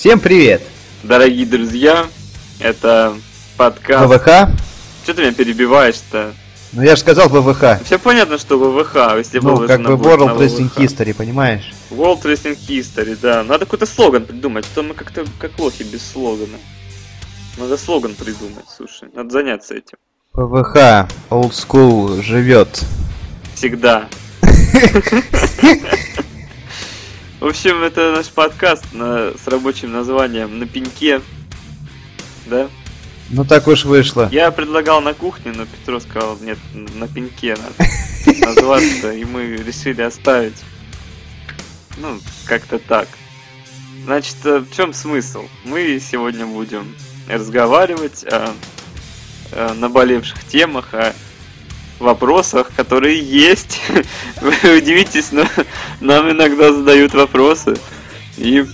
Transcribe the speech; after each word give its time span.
Всем 0.00 0.18
привет! 0.18 0.62
Дорогие 1.02 1.44
друзья, 1.44 2.06
это 2.58 3.12
подкаст... 3.58 4.06
ВВХ? 4.06 4.48
Что 5.02 5.12
ты 5.12 5.20
меня 5.20 5.34
перебиваешь-то? 5.34 6.32
Ну 6.72 6.80
я 6.80 6.96
же 6.96 7.02
сказал 7.02 7.28
ВВХ. 7.28 7.84
Все 7.84 7.98
понятно, 7.98 8.38
что 8.38 8.58
ВВХ, 8.58 9.18
если 9.18 9.40
Ну, 9.40 9.66
как 9.66 9.82
бы 9.82 9.92
World 9.92 10.38
Wrestling. 10.38 10.74
History, 10.74 11.12
понимаешь? 11.12 11.74
World 11.90 12.22
Wrestling 12.22 12.56
History, 12.66 13.14
да. 13.20 13.44
Надо 13.44 13.66
какой-то 13.66 13.84
слоган 13.84 14.24
придумать, 14.24 14.64
а 14.72 14.74
то 14.76 14.82
мы 14.82 14.94
как-то 14.94 15.26
как 15.38 15.58
лохи 15.58 15.82
без 15.82 16.00
слогана. 16.10 16.56
Надо 17.58 17.76
слоган 17.76 18.14
придумать, 18.14 18.64
слушай. 18.74 19.10
Надо 19.14 19.28
заняться 19.28 19.74
этим. 19.74 19.98
ВВХ, 20.32 21.10
Old 21.28 21.50
School 21.50 22.22
живет. 22.22 22.86
Всегда. 23.54 24.08
В 27.40 27.46
общем, 27.46 27.82
это 27.82 28.12
наш 28.12 28.28
подкаст 28.28 28.92
на, 28.92 29.32
с 29.32 29.48
рабочим 29.48 29.90
названием 29.90 30.58
«На 30.58 30.66
пеньке». 30.66 31.22
Да? 32.44 32.68
Ну 33.30 33.46
так 33.46 33.66
уж 33.66 33.86
вышло. 33.86 34.28
Я 34.30 34.50
предлагал 34.50 35.00
на 35.00 35.14
кухне, 35.14 35.52
но 35.56 35.64
Петро 35.64 36.00
сказал, 36.00 36.36
нет, 36.38 36.58
на 36.74 37.08
пеньке 37.08 37.56
надо 37.56 38.44
назваться, 38.46 39.12
и 39.12 39.24
мы 39.24 39.56
решили 39.56 40.02
оставить. 40.02 40.58
Ну, 41.96 42.20
как-то 42.44 42.78
так. 42.78 43.08
Значит, 44.04 44.36
э, 44.44 44.58
в 44.58 44.70
чем 44.76 44.92
смысл? 44.92 45.46
Мы 45.64 45.98
сегодня 45.98 46.44
будем 46.44 46.94
разговаривать 47.26 48.22
о, 48.24 48.52
о 49.52 49.72
наболевших 49.72 50.44
темах, 50.44 50.92
о 50.92 51.14
вопросах, 52.00 52.70
которые 52.76 53.20
есть. 53.20 53.80
Вы 54.40 54.78
удивитесь, 54.78 55.32
но 55.32 55.44
нам 56.00 56.30
иногда 56.30 56.72
задают 56.72 57.14
вопросы, 57.14 57.76
и 58.36 58.64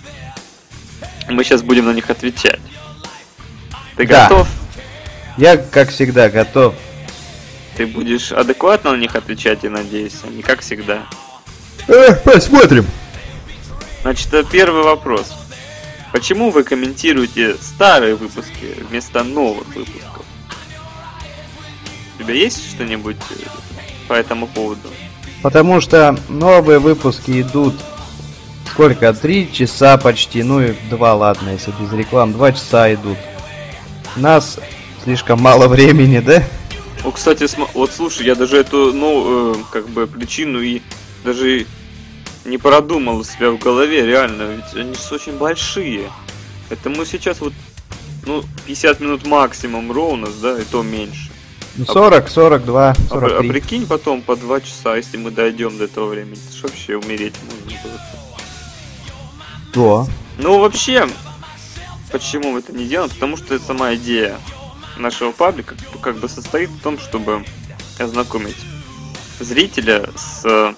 мы 1.29 1.43
сейчас 1.45 1.63
будем 1.63 1.87
на 1.87 1.93
них 1.93 2.09
отвечать. 2.11 2.61
Ты 3.97 4.07
Да. 4.07 4.29
готов? 4.29 4.49
Я, 5.39 5.57
как 5.57 5.91
всегда, 5.91 6.29
готов. 6.29 6.75
Ты 7.77 7.87
будешь 7.87 8.33
адекватно 8.33 8.93
на 8.93 8.97
них 8.97 9.15
отвечать, 9.17 9.63
я 9.63 9.71
надеюсь, 9.71 10.15
а 10.25 10.29
не 10.29 10.43
как 10.43 10.61
всегда. 10.61 11.03
Э, 11.89 12.15
посмотрим. 12.15 12.87
Значит, 14.03 14.33
э, 14.35 14.45
первый 14.51 14.83
вопрос. 14.83 15.33
Почему 16.13 16.51
вы 16.51 16.63
комментируете 16.65 17.57
старые 17.61 18.15
выпуски 18.15 18.77
вместо 18.89 19.23
новых 19.25 19.67
выпусков? 19.75 20.25
Тебя 22.27 22.35
есть 22.35 22.71
что-нибудь 22.75 23.17
э, 23.31 23.35
по 24.09 24.15
этому 24.15 24.49
поводу? 24.49 24.89
Потому 25.43 25.81
что 25.81 26.19
новые 26.29 26.81
выпуски 26.81 27.41
идут 27.41 27.75
сколько? 28.73 29.13
Три 29.13 29.53
часа 29.53 29.97
почти, 29.97 30.43
ну 30.43 30.61
и 30.61 30.75
два, 30.91 31.15
ладно, 31.15 31.51
если 31.51 31.73
без 31.81 31.93
реклам, 31.93 32.33
два 32.33 32.51
часа 32.51 32.93
идут. 32.93 33.17
У 34.17 34.21
нас 34.21 34.59
слишком 35.05 35.41
мало 35.41 35.69
времени, 35.75 36.19
да? 36.19 36.43
О, 37.05 37.13
кстати, 37.13 37.47
см- 37.47 37.71
вот 37.75 37.93
слушай, 37.93 38.27
я 38.27 38.35
даже 38.35 38.57
эту, 38.57 38.93
ну, 38.93 39.53
э, 39.53 39.57
как 39.71 39.89
бы 39.89 40.09
причину 40.09 40.61
и 40.61 40.83
даже 41.25 41.65
не 42.45 42.59
продумал 42.59 43.19
у 43.19 43.25
себя 43.25 43.53
в 43.53 43.59
голове, 43.59 44.05
реально, 44.05 44.43
ведь 44.57 44.75
они 44.75 44.95
же 44.95 45.15
очень 45.15 45.39
большие. 45.39 46.11
Это 46.71 46.91
мы 46.91 47.07
сейчас 47.07 47.41
вот, 47.41 47.53
ну, 48.27 48.43
50 48.67 48.99
минут 48.99 49.25
максимум 49.25 49.93
ровно, 49.93 50.27
да, 50.43 50.59
и 50.61 50.65
то 50.65 50.83
меньше. 50.83 51.31
Ну, 51.79 51.85
40, 51.85 52.29
42, 52.31 52.91
А, 52.91 52.95
при- 52.95 53.05
а 53.05 53.09
43. 53.09 53.49
прикинь 53.49 53.87
потом 53.87 54.23
по 54.23 54.35
2 54.37 54.61
часа, 54.61 54.97
если 54.97 55.19
мы 55.19 55.31
дойдем 55.31 55.77
до 55.77 55.85
этого 55.85 56.07
времени, 56.09 56.39
это 56.49 56.57
ж 56.57 56.63
вообще 56.63 56.97
умереть 56.97 57.35
можно 57.45 57.79
было. 57.83 58.01
Да. 60.07 60.13
Ну, 60.39 60.59
вообще, 60.59 61.07
почему 62.11 62.53
мы 62.53 62.61
это 62.61 62.73
не 62.73 62.87
делаем? 62.87 63.11
Потому 63.11 63.37
что 63.37 63.55
это 63.55 63.65
сама 63.65 63.95
идея 63.95 64.39
нашего 64.97 65.33
паблика 65.33 65.75
как- 65.93 66.01
как 66.01 66.17
бы 66.19 66.29
состоит 66.31 66.71
в 66.71 66.81
том, 66.81 66.99
чтобы 66.99 67.45
ознакомить 67.99 68.57
зрителя 69.41 70.09
с 70.17 70.75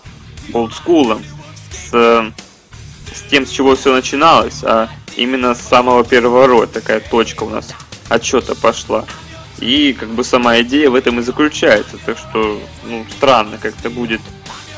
олдскулом, 0.52 1.22
с, 1.70 1.90
с 1.92 3.22
тем, 3.30 3.46
с 3.46 3.50
чего 3.50 3.76
все 3.76 3.92
начиналось, 3.94 4.64
а 4.64 4.88
именно 5.16 5.54
с 5.54 5.60
самого 5.60 6.02
первого 6.04 6.48
роя 6.48 6.66
такая 6.66 6.98
точка 6.98 7.44
у 7.44 7.50
нас 7.50 7.68
отчета 8.08 8.56
пошла. 8.56 9.04
И 9.60 9.92
как 9.92 10.08
бы 10.10 10.22
сама 10.24 10.60
идея 10.60 10.90
в 10.90 10.94
этом 10.94 11.18
и 11.18 11.22
заключается. 11.22 11.98
Так 12.04 12.16
что, 12.18 12.60
ну, 12.84 13.04
странно 13.10 13.58
как-то 13.58 13.90
будет 13.90 14.20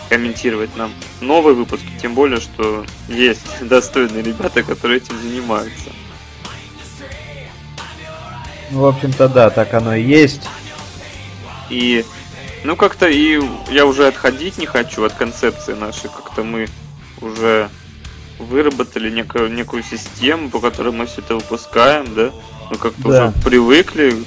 комментировать 0.08 0.74
нам 0.76 0.92
новые 1.20 1.54
выпуски, 1.54 1.86
тем 2.00 2.14
более, 2.14 2.40
что 2.40 2.84
есть 3.08 3.44
достойные 3.60 4.22
ребята, 4.22 4.62
которые 4.62 4.98
этим 4.98 5.18
занимаются. 5.20 5.90
Ну, 8.70 8.80
в 8.82 8.86
общем-то, 8.86 9.28
да, 9.28 9.50
так 9.50 9.74
оно 9.74 9.94
и 9.94 10.02
есть. 10.02 10.42
И, 11.68 12.04
ну, 12.64 12.76
как-то 12.76 13.08
и 13.08 13.40
я 13.70 13.84
уже 13.86 14.06
отходить 14.06 14.58
не 14.58 14.66
хочу 14.66 15.04
от 15.04 15.12
концепции 15.14 15.74
нашей. 15.74 16.08
Как-то 16.10 16.42
мы 16.42 16.68
уже 17.20 17.68
выработали 18.38 19.10
некую, 19.10 19.52
некую 19.52 19.82
систему, 19.82 20.48
по 20.50 20.60
которой 20.60 20.92
мы 20.92 21.06
все 21.06 21.20
это 21.20 21.34
выпускаем, 21.34 22.14
да? 22.14 22.30
Мы 22.70 22.76
как-то 22.78 23.02
Да. 23.02 23.08
уже 23.08 23.32
привыкли 23.44 24.24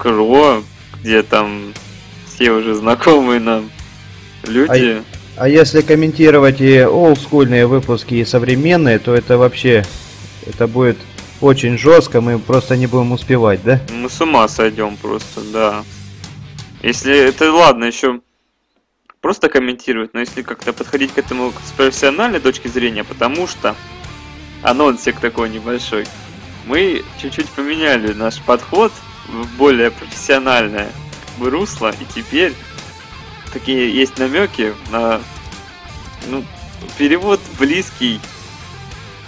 к 0.00 0.06
РО, 0.06 0.62
где 1.02 1.22
там 1.22 1.74
все 2.26 2.50
уже 2.52 2.74
знакомые 2.74 3.38
нам 3.38 3.70
люди. 4.44 5.02
А 5.36 5.48
если 5.48 5.82
комментировать 5.82 6.60
и 6.60 6.80
олдскульные 6.80 7.66
выпуски, 7.66 8.14
и 8.14 8.24
современные, 8.24 8.98
то 8.98 9.14
это 9.14 9.36
вообще, 9.36 9.84
это 10.46 10.66
будет 10.66 10.98
очень 11.40 11.78
жестко, 11.78 12.20
мы 12.20 12.38
просто 12.38 12.76
не 12.76 12.86
будем 12.86 13.12
успевать, 13.12 13.62
да? 13.62 13.80
Мы 13.90 14.08
с 14.08 14.20
ума 14.20 14.48
сойдем 14.48 14.96
просто, 14.96 15.40
да. 15.52 15.84
Если 16.82 17.16
это 17.16 17.52
ладно, 17.52 17.84
еще 17.84 18.20
просто 19.20 19.48
комментировать, 19.50 20.14
но 20.14 20.20
если 20.20 20.42
как-то 20.42 20.72
подходить 20.72 21.12
к 21.12 21.18
этому 21.18 21.52
с 21.66 21.72
профессиональной 21.72 22.40
точки 22.40 22.68
зрения, 22.68 23.04
потому 23.04 23.46
что 23.46 23.74
анонсик 24.62 25.20
такой 25.20 25.50
небольшой, 25.50 26.06
мы 26.66 27.02
чуть-чуть 27.20 27.48
поменяли 27.48 28.12
наш 28.12 28.40
подход 28.40 28.92
в 29.28 29.56
более 29.56 29.90
профессиональное 29.90 30.90
русло, 31.38 31.94
и 31.98 32.04
теперь 32.14 32.54
такие 33.52 33.94
есть 33.94 34.18
намеки 34.18 34.74
на 34.90 35.20
ну, 36.28 36.44
перевод 36.98 37.40
близкий 37.58 38.20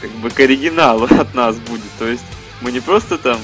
как 0.00 0.10
бы 0.10 0.30
к 0.30 0.40
оригиналу 0.40 1.04
от 1.10 1.34
нас 1.34 1.56
будет. 1.56 1.90
То 1.98 2.06
есть 2.06 2.24
мы 2.60 2.72
не 2.72 2.80
просто 2.80 3.18
там, 3.18 3.38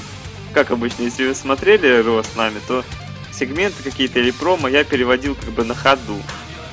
как 0.53 0.71
обычно, 0.71 1.03
если 1.03 1.27
вы 1.27 1.35
смотрели 1.35 2.01
Ро 2.01 2.21
с 2.21 2.35
нами, 2.35 2.59
то 2.67 2.83
сегменты 3.31 3.81
какие-то 3.83 4.19
или 4.19 4.31
промо 4.31 4.67
я 4.67 4.83
переводил 4.83 5.35
как 5.35 5.49
бы 5.49 5.63
на 5.63 5.73
ходу. 5.73 6.21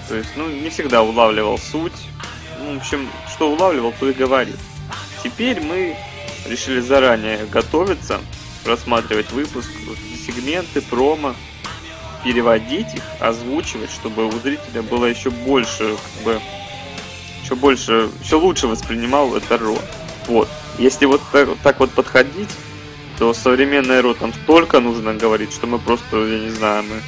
То 0.09 0.17
есть, 0.17 0.31
ну, 0.37 0.49
не 0.49 0.71
всегда 0.71 1.03
улавливал 1.03 1.59
суть. 1.59 1.93
Ну, 2.61 2.75
в 2.75 2.77
общем, 2.79 3.09
что 3.33 3.51
улавливал, 3.51 3.93
то 3.99 4.09
и 4.09 4.13
говорил. 4.13 4.57
Теперь 5.23 5.61
мы 5.61 5.97
решили 6.47 6.81
заранее 6.81 7.45
готовиться, 7.47 8.21
просматривать 8.67 9.31
выпуск, 9.31 9.71
сегменты, 10.27 10.83
промо, 10.83 11.37
переводить 12.25 12.93
их, 12.95 13.03
озвучивать, 13.21 13.91
чтобы 13.91 14.27
у 14.27 14.33
зрителя 14.33 14.83
было 14.83 15.07
еще 15.07 15.31
больше, 15.31 15.97
как 15.97 16.25
бы, 16.25 16.41
еще 17.45 17.55
больше, 17.55 18.11
еще 18.21 18.35
лучше 18.35 18.67
воспринимал 18.67 19.37
это 19.37 19.57
Ро. 19.57 19.79
Вот. 20.27 20.49
Если 20.79 21.07
вот 21.07 21.23
так, 21.31 21.49
так 21.63 21.79
вот 21.79 21.93
подходить, 21.93 22.51
то 23.19 23.33
современное 23.33 24.03
Ро 24.03 24.15
там 24.15 24.35
столько 24.35 24.81
нужно 24.81 25.15
говорить, 25.15 25.53
что 25.53 25.69
мы 25.69 25.79
просто, 25.79 26.27
я 26.27 26.41
не 26.41 26.51
знаю, 26.51 26.83
мы... 26.83 27.01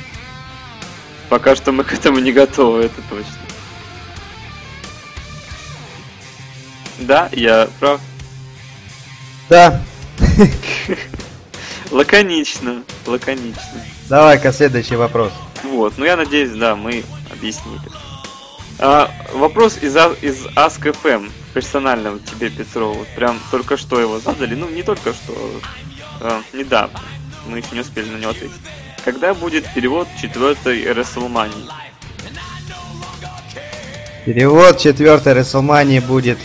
Пока 1.28 1.56
что 1.56 1.72
мы 1.72 1.82
к 1.82 1.92
этому 1.92 2.20
не 2.20 2.32
готовы, 2.32 2.84
это 2.84 3.02
точно. 3.10 3.32
Да, 7.00 7.28
я 7.32 7.68
прав. 7.80 8.00
Да. 9.48 9.82
Лаконично, 11.90 12.82
лаконично. 13.06 13.84
Давай-ка 14.08 14.52
следующий 14.52 14.96
вопрос. 14.96 15.32
Вот, 15.62 15.94
ну 15.96 16.04
я 16.04 16.16
надеюсь, 16.16 16.50
да, 16.50 16.76
мы 16.76 17.04
объяснили. 17.32 17.80
А, 18.78 19.10
вопрос 19.32 19.78
из, 19.80 19.96
А- 19.96 20.14
из 20.20 20.46
Ask.fm, 20.54 21.30
персонально 21.54 22.12
вот 22.12 22.24
тебе, 22.24 22.50
Петров, 22.50 22.96
вот 22.96 23.08
прям 23.16 23.40
только 23.50 23.76
что 23.76 24.00
его 24.00 24.20
задали, 24.20 24.54
ну 24.54 24.68
не 24.68 24.82
только 24.82 25.12
что, 25.12 25.34
а, 26.20 26.42
недавно, 26.52 27.00
мы 27.46 27.58
еще 27.58 27.68
не 27.72 27.80
успели 27.80 28.08
на 28.08 28.18
него 28.18 28.30
ответить. 28.30 28.60
Когда 29.04 29.34
будет 29.34 29.64
перевод 29.74 30.06
четвертой 30.20 30.82
WrestleMania? 30.84 31.72
Перевод 34.28 34.78
четвертой 34.78 35.32
Расселмании 35.32 36.00
будет... 36.00 36.38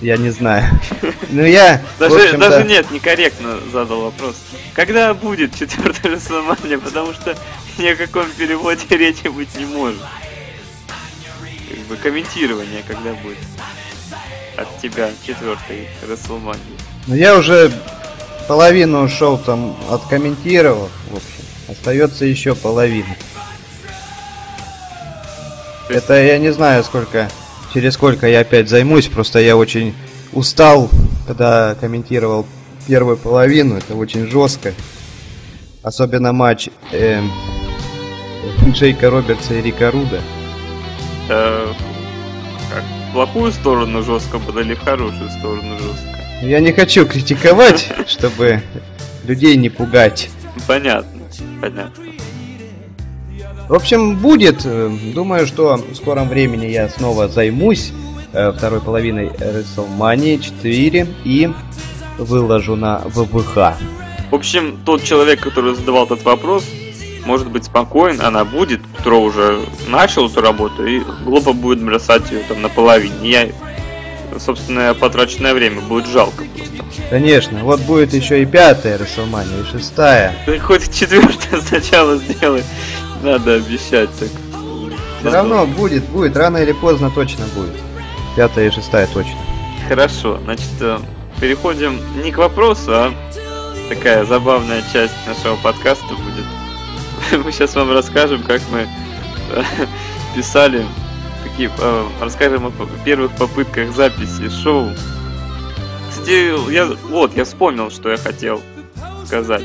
Я 0.00 0.16
не 0.16 0.30
знаю. 0.30 0.64
Ну 1.30 1.44
я... 1.44 1.82
Даже, 1.98 2.38
даже 2.38 2.64
нет, 2.64 2.90
некорректно 2.90 3.58
задал 3.70 4.04
вопрос. 4.04 4.36
Когда 4.72 5.12
будет 5.12 5.54
четвертая 5.54 6.12
WrestleMania? 6.14 6.78
Потому 6.78 7.12
что 7.12 7.36
ни 7.76 7.86
о 7.86 7.96
каком 7.96 8.30
переводе 8.30 8.86
речи 8.96 9.28
быть 9.28 9.54
не 9.58 9.66
может. 9.66 10.00
Как 11.68 11.78
бы 11.80 11.96
комментирование 11.96 12.82
когда 12.86 13.12
будет. 13.12 13.36
от 14.56 14.80
тебя 14.80 15.10
четвертой 15.26 15.88
Расселмании? 16.08 16.62
Ну 17.06 17.14
я 17.14 17.36
уже 17.36 17.70
половину 18.48 19.08
шоу 19.08 19.36
там 19.38 19.76
откомментировал, 19.90 20.88
в 21.10 21.16
общем. 21.16 21.44
Остается 21.68 22.24
еще 22.24 22.54
половина. 22.54 23.14
Это 25.88 26.14
я 26.22 26.38
не 26.38 26.52
знаю, 26.52 26.82
сколько, 26.84 27.30
через 27.78 27.94
сколько 27.94 28.26
я 28.26 28.40
опять 28.40 28.68
займусь, 28.68 29.06
просто 29.06 29.38
я 29.38 29.56
очень 29.56 29.94
устал, 30.32 30.90
когда 31.28 31.76
комментировал 31.76 32.44
первую 32.88 33.16
половину, 33.16 33.76
это 33.76 33.94
очень 33.94 34.28
жестко. 34.28 34.74
Особенно 35.84 36.32
матч 36.32 36.70
э, 36.90 37.20
Джейка 38.72 39.10
Робертса 39.10 39.54
и 39.54 39.62
Рика 39.62 39.92
Руда. 39.92 40.20
Э, 41.28 41.68
как, 42.74 42.82
в 42.82 43.12
плохую 43.12 43.52
сторону 43.52 44.02
жестко 44.02 44.40
или 44.58 44.74
в 44.74 44.80
хорошую 44.80 45.30
сторону 45.30 45.78
жестко? 45.78 46.18
Я 46.42 46.58
не 46.58 46.72
хочу 46.72 47.06
критиковать, 47.06 47.92
чтобы 48.08 48.60
людей 49.22 49.56
не 49.56 49.68
пугать. 49.68 50.30
Понятно, 50.66 51.20
понятно. 51.60 52.07
В 53.68 53.74
общем, 53.74 54.16
будет. 54.16 54.66
Думаю, 55.12 55.46
что 55.46 55.76
в 55.76 55.94
скором 55.94 56.28
времени 56.28 56.66
я 56.66 56.88
снова 56.88 57.28
займусь 57.28 57.92
э, 58.32 58.50
второй 58.56 58.80
половиной 58.80 59.26
WrestleMania 59.26 60.38
4 60.38 61.06
и 61.24 61.50
выложу 62.16 62.76
на 62.76 63.02
ВВХ. 63.04 63.74
В 64.30 64.34
общем, 64.34 64.78
тот 64.86 65.02
человек, 65.02 65.40
который 65.40 65.74
задавал 65.74 66.06
этот 66.06 66.22
вопрос, 66.24 66.64
может 67.26 67.50
быть 67.50 67.64
спокоен, 67.64 68.22
она 68.22 68.46
будет, 68.46 68.80
кто 69.00 69.20
уже 69.20 69.60
начал 69.86 70.28
эту 70.28 70.40
работу, 70.40 70.86
и 70.86 71.00
глупо 71.24 71.52
будет 71.52 71.82
бросать 71.82 72.30
ее 72.30 72.40
там 72.48 72.62
наполовине. 72.62 73.30
Я, 73.30 73.48
собственно, 74.38 74.94
потраченное 74.94 75.52
время 75.52 75.82
будет 75.82 76.06
жалко 76.06 76.44
просто. 76.56 76.84
Конечно, 77.10 77.58
вот 77.64 77.80
будет 77.80 78.14
еще 78.14 78.42
и 78.42 78.46
пятая 78.46 78.98
WrestleMania, 78.98 79.62
и 79.62 79.70
шестая. 79.70 80.34
Ты 80.46 80.58
хоть 80.58 80.92
четвертая 80.92 81.60
сначала 81.60 82.16
сделай. 82.16 82.64
Надо 83.22 83.54
обещать 83.54 84.10
так. 84.18 84.28
Все 85.20 85.30
равно 85.30 85.66
будет, 85.66 86.04
будет, 86.08 86.36
рано 86.36 86.58
или 86.58 86.72
поздно 86.72 87.10
точно 87.10 87.44
будет. 87.54 87.74
Пятая 88.36 88.68
и 88.68 88.70
шестая 88.70 89.08
точно. 89.08 89.38
Хорошо, 89.88 90.38
значит, 90.44 90.70
э, 90.80 90.98
переходим 91.40 91.98
не 92.22 92.30
к 92.30 92.38
вопросу, 92.38 92.92
а 92.92 93.12
такая 93.88 94.24
забавная 94.24 94.82
часть 94.92 95.14
нашего 95.26 95.56
подкаста 95.56 96.06
будет. 96.06 97.42
Мы 97.44 97.50
сейчас 97.50 97.74
вам 97.74 97.90
расскажем, 97.90 98.42
как 98.44 98.60
мы 98.70 98.86
э, 99.50 99.62
писали, 100.36 100.86
какие, 101.42 101.70
э, 101.76 102.04
расскажем 102.20 102.66
о 102.66 102.72
первых 103.04 103.32
попытках 103.32 103.92
записи 103.92 104.48
шоу. 104.62 104.90
Кстати, 106.10 106.70
я, 106.70 106.86
вот, 107.08 107.34
я 107.34 107.44
вспомнил, 107.44 107.90
что 107.90 108.10
я 108.10 108.18
хотел 108.18 108.60
сказать 109.26 109.64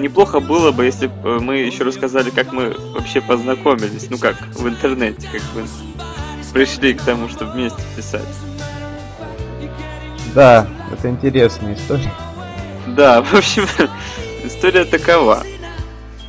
неплохо 0.00 0.40
было 0.40 0.72
бы, 0.72 0.84
если 0.84 1.06
бы 1.06 1.40
мы 1.40 1.58
еще 1.58 1.84
рассказали, 1.84 2.30
как 2.30 2.52
мы 2.52 2.74
вообще 2.94 3.20
познакомились, 3.20 4.08
ну 4.10 4.18
как, 4.18 4.36
в 4.54 4.66
интернете, 4.68 5.28
как 5.30 5.42
бы 5.54 5.64
пришли 6.52 6.94
к 6.94 7.02
тому, 7.02 7.28
чтобы 7.28 7.52
вместе 7.52 7.80
писать. 7.96 8.26
Да, 10.34 10.66
это 10.92 11.08
интересная 11.08 11.74
история. 11.74 12.12
Да, 12.88 13.22
в 13.22 13.34
общем, 13.34 13.66
история 14.44 14.84
такова. 14.84 15.44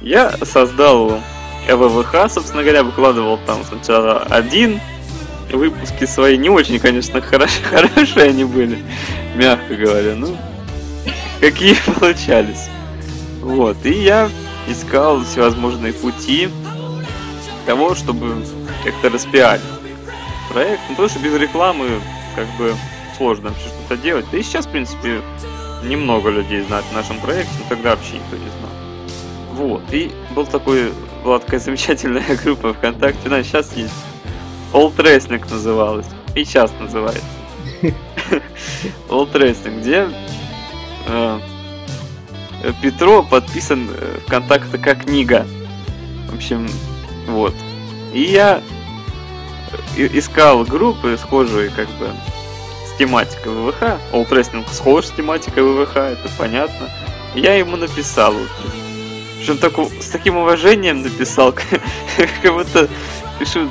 Я 0.02 0.32
создал 0.44 1.20
ВВХ, 1.68 2.30
собственно 2.30 2.64
говоря, 2.64 2.84
выкладывал 2.84 3.40
там 3.46 3.64
сначала 3.64 4.20
один, 4.24 4.80
выпуски 5.52 6.06
свои 6.06 6.38
не 6.38 6.50
очень, 6.50 6.80
конечно, 6.80 7.22
хорош, 7.22 7.52
хорошие 7.70 8.30
они 8.30 8.44
были, 8.44 8.80
мягко 9.36 9.76
говоря, 9.76 10.16
ну, 10.16 10.36
какие 11.40 11.76
получались. 12.00 12.70
Вот, 13.42 13.78
и 13.86 13.92
я 13.92 14.30
искал 14.68 15.24
всевозможные 15.24 15.94
пути 15.94 16.50
того, 17.66 17.96
чтобы 17.96 18.46
как-то 18.84 19.10
распиарить 19.10 19.64
проект. 20.52 20.82
Ну, 20.90 20.96
потому 20.96 21.10
что 21.10 21.20
без 21.20 21.34
рекламы 21.36 22.02
как 22.36 22.48
бы 22.58 22.76
сложно 23.18 23.50
вообще 23.50 23.68
что-то 23.68 23.98
делать. 24.02 24.26
Да 24.32 24.38
и 24.38 24.44
сейчас, 24.44 24.66
в 24.66 24.70
принципе, 24.72 25.22
немного 25.84 26.30
людей 26.30 26.62
знают 26.62 26.86
о 26.92 26.96
нашем 26.96 27.20
проекте, 27.20 27.52
но 27.60 27.76
тогда 27.76 27.92
вообще 27.92 28.16
никто 28.16 28.36
не 28.38 28.50
знал. 28.50 28.72
Вот, 29.54 29.82
и 29.92 30.12
был 30.36 30.46
такой, 30.46 30.92
была 31.24 31.40
такая 31.40 31.60
замечательная 31.66 32.36
группа 32.44 32.74
ВКонтакте, 32.74 33.28
она 33.28 33.44
сейчас 33.44 33.76
есть. 33.76 33.94
Old 34.74 34.96
Wrestling 34.98 35.44
называлась. 35.50 36.08
И 36.36 36.46
сейчас 36.46 36.72
называется. 36.80 37.26
Old 39.10 39.34
Wrestling, 39.34 39.82
где 39.82 40.08
э, 41.08 41.40
Петро 42.82 43.24
подписан 43.24 43.90
э, 43.92 44.20
ВКонтакте 44.26 44.78
как 44.78 45.06
книга. 45.06 45.46
В 46.30 46.36
общем, 46.36 46.70
вот. 47.28 47.54
И 48.14 48.22
я 48.22 48.62
э, 49.98 50.08
искал 50.14 50.64
группы, 50.64 51.18
схожие 51.20 51.70
как 51.70 51.88
бы 51.92 52.10
с 52.88 52.98
тематикой 52.98 53.54
ВВХ. 53.54 53.82
Old 54.12 54.30
Wrestling 54.30 54.66
схож 54.72 55.06
с 55.06 55.12
тематикой 55.12 55.64
ВВХ, 55.64 55.98
это 55.98 56.30
понятно. 56.38 56.90
Я 57.36 57.56
ему 57.56 57.78
написал. 57.78 58.36
Причем 59.40 59.58
так, 59.58 59.74
с 60.00 60.10
таким 60.10 60.38
уважением 60.38 61.02
написал, 61.02 61.54
как 62.44 62.54
будто 62.54 62.88
пишу 63.40 63.70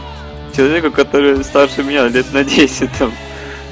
человеку, 0.57 0.91
который 0.91 1.45
старше 1.45 1.85
меня 1.85 2.09
лет 2.09 2.33
на 2.33 2.43
10 2.43 2.91
там. 2.99 3.13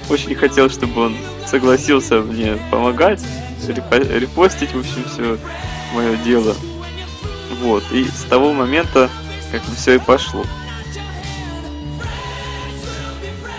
Очень 0.08 0.34
хотел, 0.36 0.70
чтобы 0.70 1.06
он 1.06 1.16
согласился 1.46 2.20
мне 2.20 2.56
помогать 2.70 3.20
репостить, 3.66 4.72
в 4.72 4.78
общем, 4.78 5.04
все 5.12 5.38
мое 5.94 6.16
дело. 6.18 6.54
Вот, 7.60 7.82
и 7.92 8.04
с 8.04 8.24
того 8.28 8.52
момента 8.52 9.10
как 9.50 9.62
бы 9.64 9.74
все 9.74 9.94
и 9.96 9.98
пошло. 9.98 10.44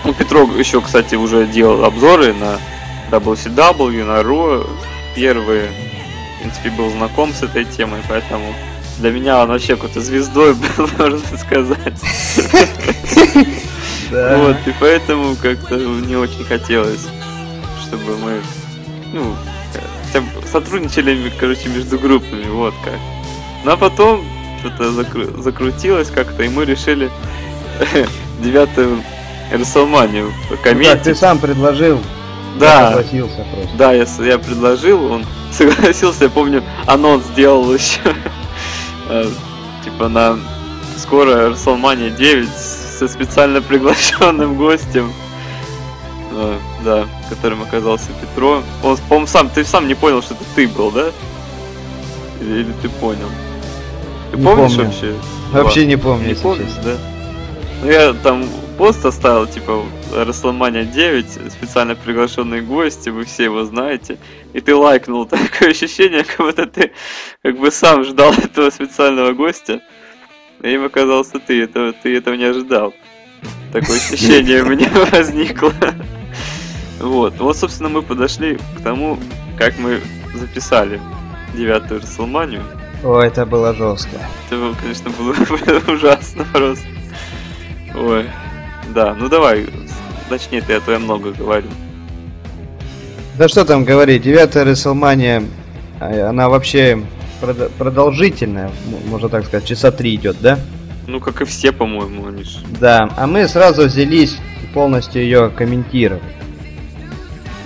Ну, 0.05 0.13
Петров 0.13 0.57
еще, 0.57 0.81
кстати, 0.81 1.15
уже 1.15 1.45
делал 1.45 1.83
обзоры 1.83 2.33
на 2.33 2.59
WCW, 3.11 4.03
на 4.05 4.21
Raw. 4.21 4.67
Первый, 5.15 5.63
в 5.67 6.41
принципе, 6.41 6.69
был 6.71 6.89
знаком 6.91 7.33
с 7.33 7.43
этой 7.43 7.65
темой, 7.65 8.01
поэтому 8.07 8.53
для 8.99 9.11
меня 9.11 9.41
он 9.41 9.49
вообще 9.49 9.75
какой-то 9.75 10.01
звездой 10.01 10.53
был, 10.77 10.89
можно 10.97 11.37
сказать. 11.37 12.01
Вот, 14.11 14.57
и 14.65 14.73
поэтому 14.79 15.35
как-то 15.35 15.75
не 15.75 16.15
очень 16.15 16.43
хотелось, 16.43 17.07
чтобы 17.85 18.17
мы, 18.17 18.41
ну, 19.13 19.35
сотрудничали, 20.51 21.31
короче, 21.39 21.69
между 21.69 21.99
группами, 21.99 22.47
вот 22.49 22.73
как. 22.83 22.99
Ну 23.63 23.71
а 23.71 23.77
потом 23.77 24.23
что-то 24.59 24.85
закру- 24.91 25.41
закрутилось 25.41 26.09
как-то, 26.09 26.43
и 26.43 26.49
мы 26.49 26.65
решили 26.65 27.09
девятую 28.41 29.03
комментить. 30.63 30.97
Ну, 30.97 31.03
ты 31.03 31.15
сам 31.15 31.39
предложил. 31.39 31.99
Да. 32.59 32.81
Я 32.81 32.87
согласился 32.89 33.45
просто. 33.53 33.77
Да, 33.77 33.93
я, 33.93 34.05
я 34.19 34.39
предложил, 34.39 35.11
он 35.11 35.25
согласился, 35.51 36.25
я 36.25 36.29
помню, 36.29 36.63
анонс 36.85 37.25
сделал 37.25 37.73
еще. 37.73 37.99
Э, 39.11 39.25
типа 39.83 40.07
на 40.07 40.37
скоро 40.95 41.49
Расселмания 41.49 42.11
9 42.11 42.47
со 42.47 43.07
специально 43.07 43.59
приглашенным 43.59 44.53
гостем. 44.53 45.11
Э, 46.31 46.59
да, 46.85 47.07
которым 47.29 47.61
оказался 47.61 48.07
Петро. 48.21 48.63
Он, 48.83 48.97
по-моему, 49.07 49.27
сам, 49.27 49.49
ты 49.49 49.63
сам 49.63 49.87
не 49.87 49.95
понял, 49.95 50.21
что 50.21 50.33
это 50.33 50.43
ты 50.55 50.67
был, 50.67 50.91
да? 50.91 51.11
Или, 52.41 52.61
или 52.61 52.73
ты 52.81 52.89
понял? 52.89 53.29
Ты 54.31 54.37
не 54.37 54.43
помнишь 54.43 54.71
помню. 54.71 54.85
вообще? 54.85 55.15
Вообще 55.51 55.85
не 55.85 55.97
помню, 55.97 56.27
не 56.27 56.35
помнишь, 56.35 56.73
да? 56.83 56.97
Ну 57.81 57.89
я 57.89 58.13
там 58.13 58.45
пост 58.77 59.05
оставил, 59.05 59.45
типа, 59.47 59.83
Расселмания 60.13 60.83
9, 60.83 61.51
специально 61.51 61.95
приглашенные 61.95 62.61
гости, 62.61 63.09
вы 63.09 63.25
все 63.25 63.45
его 63.45 63.63
знаете. 63.65 64.17
И 64.53 64.61
ты 64.61 64.75
лайкнул, 64.75 65.25
такое 65.27 65.71
ощущение, 65.71 66.23
как 66.23 66.45
будто 66.45 66.65
ты 66.65 66.91
как 67.43 67.57
бы 67.57 67.71
сам 67.71 68.03
ждал 68.03 68.33
этого 68.43 68.69
специального 68.69 69.33
гостя. 69.33 69.81
И 70.61 70.69
им 70.73 70.85
оказался 70.85 71.39
ты, 71.39 71.63
этого, 71.63 71.93
ты 71.93 72.17
этого 72.17 72.35
не 72.35 72.45
ожидал. 72.45 72.93
Такое 73.71 73.97
ощущение 74.11 74.63
у 74.63 74.67
меня 74.67 74.89
возникло. 75.11 75.73
Вот. 76.99 77.39
Вот, 77.39 77.57
собственно, 77.57 77.89
мы 77.89 78.01
подошли 78.01 78.57
к 78.77 78.81
тому, 78.83 79.17
как 79.57 79.77
мы 79.79 80.01
записали 80.33 80.99
девятую 81.55 82.01
Расселманию. 82.01 82.61
О, 83.03 83.19
это 83.19 83.45
было 83.45 83.73
жестко. 83.73 84.17
Это, 84.49 84.73
конечно, 84.81 85.09
было 85.11 85.33
ужасно 85.93 86.45
просто. 86.51 86.85
Ой. 87.95 88.25
Да, 88.93 89.13
ну 89.13 89.29
давай, 89.29 89.67
начни 90.29 90.61
ты, 90.61 90.73
а 90.73 90.81
то 90.81 90.91
я 90.91 90.99
много 90.99 91.31
говорю. 91.31 91.67
Да 93.37 93.47
что 93.47 93.63
там 93.63 93.85
говорить, 93.85 94.23
девятая 94.23 94.65
Расселмания, 94.65 95.43
она 95.99 96.49
вообще 96.49 97.01
продолжительная, 97.77 98.69
можно 99.07 99.29
так 99.29 99.45
сказать, 99.45 99.65
часа 99.65 99.91
три 99.91 100.15
идет, 100.15 100.37
да? 100.41 100.59
Ну, 101.07 101.19
как 101.19 101.41
и 101.41 101.45
все, 101.45 101.71
по-моему, 101.71 102.27
они 102.27 102.43
ж. 102.43 102.57
Да, 102.79 103.09
а 103.15 103.27
мы 103.27 103.47
сразу 103.47 103.85
взялись 103.85 104.37
полностью 104.73 105.21
ее 105.21 105.49
комментировать. 105.49 106.21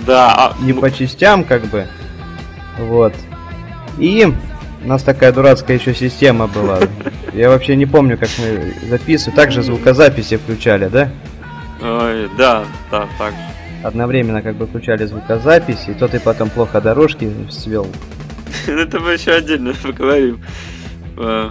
Да, 0.06 0.34
а, 0.36 0.56
не 0.60 0.72
ну, 0.72 0.80
по 0.80 0.90
частям, 0.90 1.44
как 1.44 1.64
бы. 1.66 1.86
Вот. 2.78 3.14
И 3.98 4.32
у 4.84 4.88
нас 4.88 5.02
такая 5.02 5.32
дурацкая 5.32 5.78
еще 5.78 5.94
система 5.94 6.46
была. 6.46 6.80
Я 7.32 7.48
вообще 7.50 7.76
не 7.76 7.86
помню, 7.86 8.18
как 8.18 8.28
мы 8.38 8.74
записывали. 8.88 9.36
Также 9.36 9.62
звукозаписи 9.62 10.36
включали, 10.36 10.88
да? 10.88 11.10
ой, 11.82 12.30
да, 12.38 12.64
да, 12.90 13.08
так. 13.18 13.34
Одновременно 13.82 14.40
как 14.40 14.56
бы 14.56 14.66
включали 14.66 15.04
звукозаписи, 15.04 15.90
и 15.90 15.94
то 15.94 16.08
ты 16.08 16.18
потом 16.18 16.48
плохо 16.48 16.80
дорожки 16.80 17.30
свел. 17.50 17.86
Это 18.66 19.00
мы 19.00 19.12
еще 19.12 19.32
отдельно 19.32 19.74
поговорим. 19.82 20.40
Э, 21.18 21.50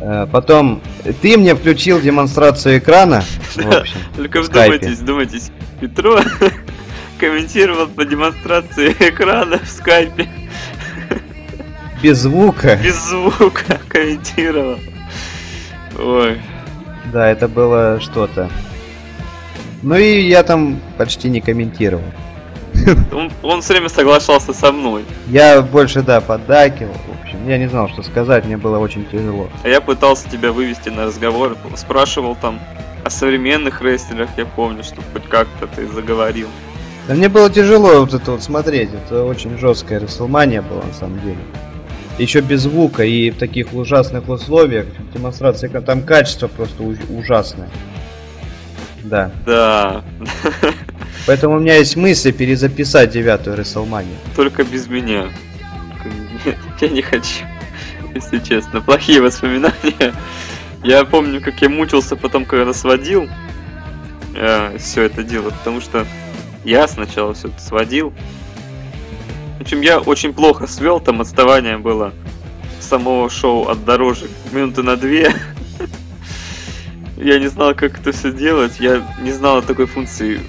Э, 0.00 0.26
Потом 0.30 0.80
ты 1.22 1.36
мне 1.36 1.54
включил 1.54 2.00
демонстрацию 2.00 2.78
экрана. 2.78 3.22
Только 4.16 4.42
вдумайтесь, 4.42 4.98
вдумайтесь. 4.98 5.50
Петро 5.80 6.20
комментировал 7.18 7.88
по 7.88 8.04
демонстрации 8.04 8.92
экрана 9.00 9.58
в 9.58 9.68
скайпе. 9.68 10.28
без 12.02 12.18
звука. 12.18 12.76
Без 12.76 12.96
звука 12.96 13.80
комментировал. 13.88 14.78
Ой, 15.98 16.40
Да, 17.12 17.28
это 17.28 17.48
было 17.48 18.00
что-то. 18.00 18.48
Ну 19.82 19.96
и 19.96 20.20
я 20.20 20.42
там 20.42 20.80
почти 20.96 21.28
не 21.28 21.40
комментировал. 21.40 22.04
он, 23.12 23.30
он 23.42 23.60
все 23.62 23.74
время 23.74 23.88
соглашался 23.88 24.52
со 24.52 24.72
мной. 24.72 25.04
Я 25.28 25.62
больше, 25.62 26.02
да, 26.02 26.20
поддакивал. 26.20 26.94
В 27.06 27.22
общем, 27.22 27.48
я 27.48 27.58
не 27.58 27.68
знал, 27.68 27.88
что 27.88 28.02
сказать, 28.02 28.44
мне 28.44 28.56
было 28.56 28.78
очень 28.78 29.04
тяжело. 29.06 29.48
А 29.62 29.68
я 29.68 29.80
пытался 29.80 30.28
тебя 30.28 30.52
вывести 30.52 30.88
на 30.88 31.06
разговор, 31.06 31.56
спрашивал 31.76 32.36
там 32.36 32.60
о 33.04 33.10
современных 33.10 33.80
рестлерах, 33.82 34.28
я 34.36 34.44
помню, 34.44 34.82
что 34.82 34.96
хоть 35.12 35.24
как-то 35.28 35.66
ты 35.66 35.86
заговорил. 35.86 36.48
Да 37.08 37.14
мне 37.14 37.28
было 37.28 37.48
тяжело 37.50 38.00
вот 38.00 38.12
это 38.14 38.32
вот 38.32 38.42
смотреть. 38.42 38.90
Это 38.92 39.24
очень 39.24 39.58
жесткая 39.58 39.98
Расселмания 40.00 40.60
была 40.62 40.82
на 40.84 40.92
самом 40.92 41.20
деле. 41.22 41.38
Еще 42.18 42.40
без 42.40 42.62
звука 42.62 43.02
и 43.04 43.30
в 43.30 43.36
таких 43.38 43.72
ужасных 43.72 44.28
условиях. 44.28 44.86
Демонстрация, 45.14 45.68
там 45.80 46.02
качество 46.02 46.48
просто 46.48 46.82
уж- 46.82 46.98
ужасное. 47.08 47.70
Да. 49.04 49.30
Да, 49.46 50.02
Поэтому 51.26 51.56
у 51.56 51.60
меня 51.60 51.76
есть 51.76 51.96
мысль 51.96 52.32
перезаписать 52.32 53.10
девятую 53.10 53.56
Расселманию. 53.56 54.16
только 54.36 54.64
без 54.64 54.86
меня. 54.88 55.26
Нет, 56.44 56.56
я 56.80 56.88
не 56.88 57.00
хочу, 57.02 57.44
если 58.14 58.38
честно. 58.38 58.80
Плохие 58.82 59.22
воспоминания. 59.22 60.12
Я 60.84 61.04
помню, 61.04 61.40
как 61.40 61.60
я 61.62 61.68
мучился 61.68 62.16
потом, 62.16 62.44
когда 62.44 62.72
сводил 62.74 63.28
все 64.78 65.02
это 65.02 65.22
дело, 65.24 65.50
потому 65.50 65.80
что 65.80 66.06
я 66.64 66.88
сначала 66.88 67.34
все 67.34 67.48
это 67.48 67.60
сводил. 67.60 68.12
В 69.58 69.62
общем, 69.62 69.80
я 69.80 69.98
очень 69.98 70.32
плохо 70.32 70.66
свел, 70.66 71.00
там 71.00 71.20
отставание 71.20 71.78
было 71.78 72.12
самого 72.80 73.28
шоу 73.28 73.68
от 73.68 73.84
дорожек 73.84 74.30
минуты 74.52 74.82
на 74.82 74.96
две. 74.96 75.32
Я 77.16 77.38
не 77.38 77.48
знал, 77.48 77.74
как 77.74 77.98
это 77.98 78.12
все 78.12 78.32
делать. 78.32 78.78
Я 78.78 79.02
не 79.20 79.32
знал 79.32 79.58
о 79.58 79.62
такой 79.62 79.86
функции 79.86 80.40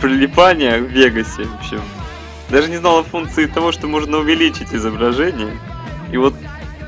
прилипания 0.00 0.78
в 0.78 0.86
Вегасе, 0.86 1.44
в 1.44 1.54
общем. 1.54 1.80
Даже 2.50 2.68
не 2.68 2.76
знал 2.76 2.98
о 2.98 3.02
функции 3.04 3.46
того, 3.46 3.72
что 3.72 3.86
можно 3.86 4.18
увеличить 4.18 4.74
изображение. 4.74 5.56
И 6.10 6.16
вот 6.16 6.34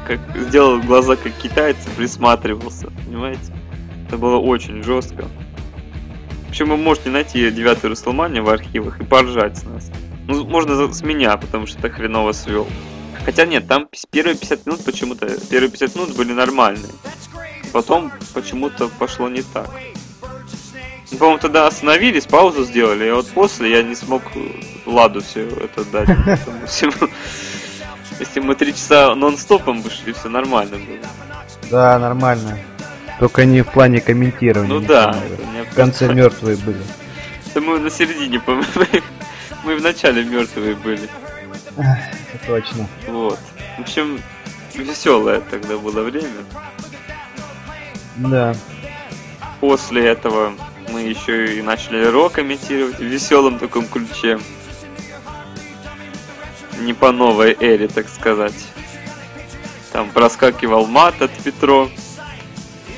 как 0.07 0.21
сделал 0.37 0.81
глаза 0.81 1.17
как 1.17 1.33
китайцы, 1.35 1.89
присматривался, 1.97 2.89
понимаете? 3.07 3.53
Это 4.07 4.19
было 4.19 4.37
очень 4.37 4.83
жестко. 4.83 5.27
Общем, 6.55 6.69
вы 6.69 6.77
можете 6.77 7.11
найти 7.11 7.51
девятую 7.51 7.91
Расселманию 7.91 8.45
в 8.45 8.49
архивах 8.49 9.01
и 9.01 9.05
поржать 9.05 9.59
с 9.59 9.65
нас. 9.65 9.91
Ну, 10.29 10.45
можно 10.45 10.93
с 10.93 11.03
меня, 11.03 11.37
потому 11.37 11.67
что 11.67 11.83
так 11.83 11.95
хреново 11.95 12.31
свел. 12.31 12.69
Хотя 13.25 13.45
нет, 13.45 13.67
там 13.67 13.89
первые 14.13 14.37
50 14.37 14.67
минут 14.67 14.85
почему-то, 14.85 15.27
первые 15.51 15.69
50 15.69 15.97
минут 15.97 16.17
были 16.17 16.33
нормальные. 16.33 16.93
Потом 17.73 18.13
почему-то 18.35 18.87
пошло 18.87 19.29
не 19.29 19.43
так. 19.43 19.69
Ну, 21.11 21.19
По-моему, 21.19 21.41
тогда 21.41 21.67
остановились, 21.67 22.27
паузу 22.27 22.63
сделали, 22.63 23.09
и 23.09 23.11
вот 23.11 23.27
после 23.31 23.73
я 23.73 23.83
не 23.83 23.97
смог 23.97 24.23
э, 24.37 24.49
Ладу 24.87 25.23
все 25.23 25.49
это 25.49 25.85
дать. 25.85 26.09
Если 28.21 28.39
мы 28.39 28.55
три 28.55 28.73
часа 28.75 29.17
нон-стопом 29.17 29.83
вышли, 29.83 30.13
все 30.13 30.29
нормально 30.29 30.77
было. 30.77 30.99
Да, 31.69 31.99
нормально. 31.99 32.61
Только 33.19 33.45
не 33.45 33.63
в 33.63 33.73
плане 33.73 34.01
комментирования. 34.01 34.73
Ну 34.73 34.79
да, 34.79 35.17
В 35.75 35.77
конце 35.77 36.07
мертвые 36.15 36.57
были. 36.57 36.81
Это 37.51 37.61
мы 37.61 37.81
на 37.81 37.91
середине. 37.91 38.41
Мы 39.65 39.77
в 39.77 39.83
начале 39.83 40.23
мертвые 40.23 40.77
были. 40.77 41.09
Это 41.77 42.47
точно. 42.47 42.89
Вот. 43.09 43.41
В 43.77 43.81
общем, 43.81 44.21
веселое 44.73 45.41
тогда 45.41 45.77
было 45.77 46.05
время. 46.05 46.29
Да. 48.19 48.55
После 49.59 50.07
этого 50.07 50.55
мы 50.91 51.01
еще 51.01 51.59
и 51.59 51.61
начали 51.61 52.05
Ро 52.05 52.29
комментировать 52.29 53.01
в 53.01 53.05
веселом 53.05 53.59
таком 53.59 53.89
ключе. 53.89 54.39
Не 56.83 56.95
по 56.95 57.11
новой 57.11 57.57
эре, 57.59 57.89
так 57.89 58.09
сказать. 58.09 58.69
Там 59.91 60.09
проскакивал 60.11 60.87
мат 60.87 61.21
от 61.21 61.33
Петро. 61.33 61.91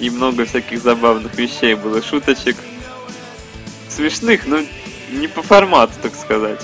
И 0.00 0.10
много 0.10 0.44
всяких 0.44 0.80
забавных 0.80 1.34
вещей 1.36 1.74
было, 1.74 2.02
шуточек. 2.02 2.56
Смешных, 3.88 4.46
но 4.46 4.58
не 5.10 5.28
по 5.28 5.42
формату, 5.42 5.94
так 6.02 6.14
сказать. 6.14 6.60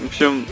В 0.00 0.06
общем, 0.06 0.46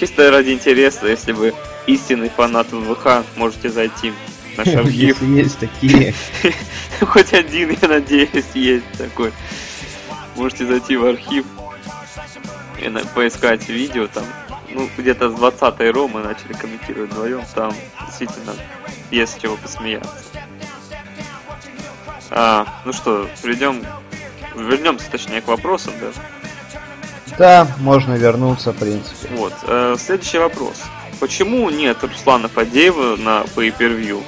чисто 0.00 0.30
ради 0.30 0.50
интереса, 0.50 1.06
если 1.06 1.32
вы 1.32 1.54
истинный 1.86 2.30
фанат 2.30 2.72
ВВХ, 2.72 3.24
можете 3.36 3.68
зайти 3.68 4.10
в 4.10 4.58
наш 4.58 4.68
архив. 4.68 5.20
Если 5.20 5.26
есть 5.26 5.58
такие. 5.58 6.14
Хоть 7.00 7.32
один, 7.32 7.76
я 7.80 7.88
надеюсь, 7.88 8.44
есть 8.54 8.90
такой. 8.96 9.32
Можете 10.36 10.66
зайти 10.66 10.96
в 10.96 11.04
архив 11.04 11.44
и 12.78 12.90
поискать 13.14 13.68
видео 13.68 14.06
там. 14.06 14.24
Ну, 14.70 14.88
где-то 14.96 15.30
с 15.30 15.34
20 15.34 15.94
ро 15.94 16.08
мы 16.08 16.22
начали 16.22 16.52
комментировать 16.52 17.10
вдвоем. 17.10 17.42
Там 17.54 17.72
действительно 18.06 18.54
есть 19.10 19.40
чего 19.40 19.56
посмеяться. 19.56 20.10
А, 22.30 22.66
ну 22.84 22.92
что, 22.92 23.28
придем, 23.42 23.84
вернемся 24.54 25.10
точнее 25.10 25.40
к 25.40 25.48
вопросам, 25.48 25.92
да? 26.00 26.08
Да, 27.38 27.68
можно 27.80 28.14
вернуться, 28.14 28.72
в 28.72 28.76
принципе. 28.76 29.28
Вот, 29.36 29.52
э, 29.62 29.96
следующий 29.98 30.38
вопрос. 30.38 30.82
Почему 31.20 31.68
нет 31.70 31.98
Руслана 32.02 32.48
Фадеева 32.48 33.16
на 33.16 33.44
Pay-Per-View? 33.56 34.22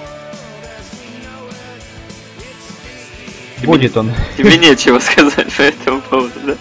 Тебе 3.56 3.66
Будет 3.66 3.96
он. 3.96 4.12
Тебе 4.36 4.56
нечего 4.58 4.98
сказать 4.98 5.52
по 5.54 5.62
этому 5.62 6.00
поводу, 6.02 6.38
да? 6.44 6.56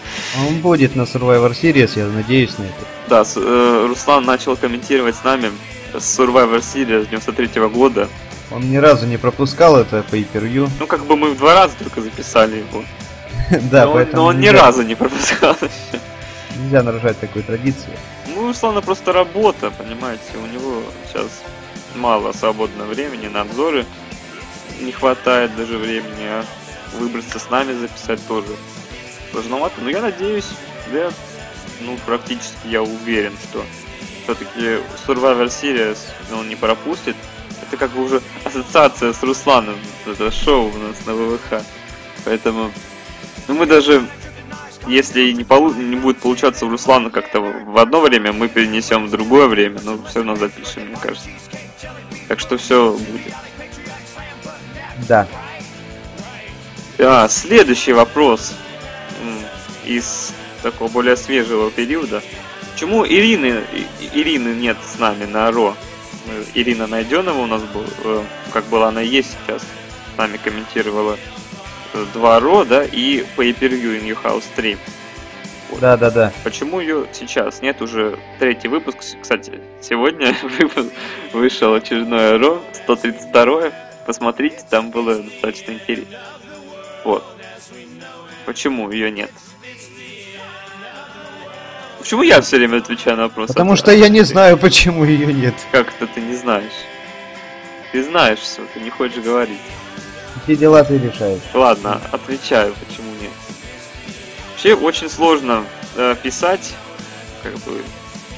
Он 0.48 0.60
будет 0.62 0.96
на 0.96 1.02
Survivor 1.04 1.52
Series, 1.52 1.92
я 1.96 2.06
надеюсь 2.08 2.58
на 2.58 2.64
это. 2.64 2.74
Да, 3.08 3.24
э, 3.36 3.86
Руслан 3.88 4.26
начал 4.26 4.56
комментировать 4.56 5.16
с 5.16 5.24
нами 5.24 5.52
с 5.94 6.20
Survivor 6.20 6.60
Series 6.60 7.08
93 7.10 7.68
года. 7.70 8.08
Он 8.52 8.70
ни 8.70 8.78
разу 8.78 9.06
не 9.08 9.18
пропускал 9.18 9.78
это 9.78 10.04
по 10.04 10.16
per 10.16 10.70
Ну, 10.80 10.88
как 10.88 11.06
бы 11.06 11.16
мы 11.16 11.32
в 11.32 11.38
два 11.38 11.56
раза 11.56 11.74
только 11.78 12.02
записали 12.02 12.58
его. 12.58 12.84
Да, 13.72 13.86
но, 13.86 13.92
он- 13.92 13.94
поэтому 13.96 14.16
но 14.18 14.26
он 14.30 14.40
ни 14.40 14.46
нельзя- 14.48 14.62
разу 14.62 14.82
не 14.84 14.96
пропускал. 14.96 15.56
Нельзя 16.58 16.84
нарушать 16.84 17.20
такую 17.20 17.44
традицию. 17.44 17.94
Ну, 18.28 18.48
Руслана 18.48 18.82
просто 18.82 19.12
работа, 19.14 19.72
понимаете, 19.72 20.24
у 20.42 20.48
него 20.48 20.84
сейчас 21.08 21.28
мало 21.96 22.32
свободного 22.34 22.88
времени 22.94 23.28
на 23.28 23.42
обзоры. 23.42 23.86
Не 24.82 24.92
хватает 24.92 25.56
даже 25.56 25.78
времени, 25.78 26.24
а 26.24 26.44
выбраться 26.98 27.40
с 27.40 27.50
нами 27.50 27.74
записать 27.74 28.26
тоже 28.28 28.48
сложновато. 29.32 29.82
Но 29.82 29.90
я 29.90 30.02
надеюсь, 30.02 30.48
да, 30.92 31.10
ну, 31.82 31.98
практически 32.06 32.68
я 32.68 32.82
уверен, 32.82 33.34
что 33.50 33.64
все-таки 34.24 34.80
Survivor 35.08 35.48
Series 35.48 35.98
он 36.34 36.48
не 36.50 36.56
пропустит. 36.56 37.16
Это 37.62 37.78
как 37.78 37.92
бы 37.92 38.04
уже 38.04 38.22
ассоциация 38.44 39.14
с 39.14 39.24
Русланом, 39.24 39.76
это 40.06 40.32
шоу 40.32 40.72
у 40.74 40.78
нас 40.78 41.06
на 41.06 41.14
ВВХ. 41.14 41.64
Поэтому, 42.26 42.72
ну, 43.48 43.54
мы 43.56 43.66
даже 43.66 44.06
если 44.88 45.32
не, 45.32 45.44
полу- 45.44 45.74
не 45.74 45.96
будет 45.96 46.20
получаться 46.20 46.66
у 46.66 46.70
Руслана 46.70 47.10
как-то 47.10 47.42
в 47.42 47.78
одно 47.78 48.02
время, 48.02 48.34
мы 48.34 48.48
перенесем 48.48 49.08
в 49.08 49.12
другое 49.12 49.48
время, 49.48 49.80
но 49.84 49.98
все 50.08 50.20
равно 50.20 50.36
запишем, 50.36 50.88
мне 50.88 50.98
кажется. 51.02 51.30
Так 52.28 52.40
что 52.40 52.58
все 52.58 52.94
будет. 52.94 53.34
Да. 55.08 55.28
А, 57.00 57.28
следующий 57.28 57.94
вопрос 57.94 58.54
из 59.86 60.32
такого 60.62 60.90
более 60.90 61.18
свежего 61.18 61.70
периода. 61.72 62.22
Почему 62.74 63.06
Ирины, 63.06 63.64
Ирины 64.14 64.50
нет 64.50 64.78
с 64.86 65.00
нами 65.00 65.26
на 65.26 65.52
Ро? 65.52 65.76
Ирина 66.54 66.88
Найденова 66.88 67.40
у 67.40 67.48
нас 67.48 67.62
был, 67.64 67.86
э, 68.04 68.24
как 68.54 68.66
была 68.66 68.90
она 68.90 69.02
и 69.02 69.08
есть 69.08 69.36
сейчас, 69.46 69.62
с 69.62 70.18
нами 70.18 70.38
комментировала 70.38 71.18
э, 71.94 72.06
два 72.14 72.40
Ро, 72.40 72.66
да, 72.66 72.84
и 72.84 73.26
Pay 73.38 73.58
Per 73.58 73.70
View 73.70 74.00
in 74.00 74.08
Your 74.08 74.22
House 74.24 74.46
3. 74.56 74.78
Вот. 75.72 75.80
Да, 75.80 75.98
да, 75.98 76.12
да. 76.12 76.34
Почему 76.44 76.80
ее 76.80 77.08
сейчас 77.14 77.62
нет 77.62 77.82
уже 77.82 78.20
третий 78.40 78.68
выпуск? 78.68 78.98
Кстати, 79.22 79.60
сегодня 79.82 80.36
выпуск 80.60 80.92
вышел 81.34 81.74
очередное 81.74 82.38
Ро, 82.38 82.62
132 82.84 83.72
Посмотрите, 84.06 84.60
там 84.70 84.92
было 84.92 85.16
достаточно 85.16 85.72
интересно. 85.72 86.20
Вот. 87.04 87.24
Почему 88.46 88.92
ее 88.92 89.10
нет? 89.10 89.32
Почему 92.06 92.22
я 92.22 92.40
все 92.40 92.58
время 92.58 92.78
отвечаю 92.78 93.18
на 93.18 93.24
вопрос? 93.24 93.48
Потому 93.48 93.72
А 93.72 93.76
что 93.76 93.92
я 93.92 94.10
не 94.10 94.22
знаю, 94.22 94.60
почему 94.60 95.06
ее 95.06 95.34
нет. 95.34 95.56
Как 95.72 95.88
это 95.88 96.06
ты 96.06 96.22
не 96.22 96.36
знаешь? 96.36 96.86
Ты 97.92 98.04
знаешь 98.04 98.38
все, 98.38 98.64
ты 98.76 98.80
не 98.80 98.92
хочешь 98.92 99.24
говорить. 99.24 99.58
Какие 100.36 100.56
дела 100.56 100.84
ты 100.84 101.00
решаешь? 101.00 101.42
Ладно, 101.52 102.00
отвечаю, 102.12 102.76
почему 102.76 103.10
нет. 103.20 103.32
Вообще 104.52 104.76
очень 104.76 105.10
сложно 105.10 105.66
э, 105.96 106.16
писать, 106.22 106.76
как 107.42 107.54
бы 107.54 107.82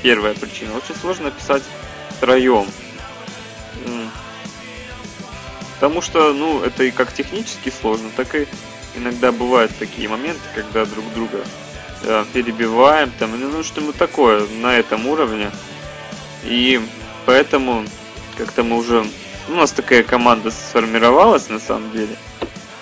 первая 0.01 0.33
причина, 0.33 0.71
очень 0.77 0.95
сложно 0.95 1.29
писать 1.29 1.63
втроем. 2.11 2.67
Потому 5.75 6.01
что, 6.01 6.31
ну, 6.31 6.63
это 6.63 6.85
и 6.85 6.91
как 6.91 7.11
технически 7.11 7.69
сложно, 7.69 8.11
так 8.15 8.33
и 8.33 8.47
иногда 8.95 9.33
бывают 9.33 9.73
такие 9.77 10.07
моменты, 10.07 10.39
когда 10.55 10.85
друг 10.85 11.03
друга 11.13 11.39
перебиваем, 12.33 13.11
там, 13.19 13.31
ну, 13.39 13.63
что 13.63 13.81
мы 13.81 13.93
такое 13.93 14.45
на 14.61 14.75
этом 14.75 15.07
уровне. 15.07 15.49
И 16.43 16.79
поэтому 17.25 17.83
как-то 18.37 18.63
мы 18.63 18.77
уже... 18.77 19.05
У 19.49 19.53
нас 19.53 19.71
такая 19.71 20.03
команда 20.03 20.51
сформировалась 20.51 21.49
на 21.49 21.59
самом 21.59 21.91
деле. 21.91 22.15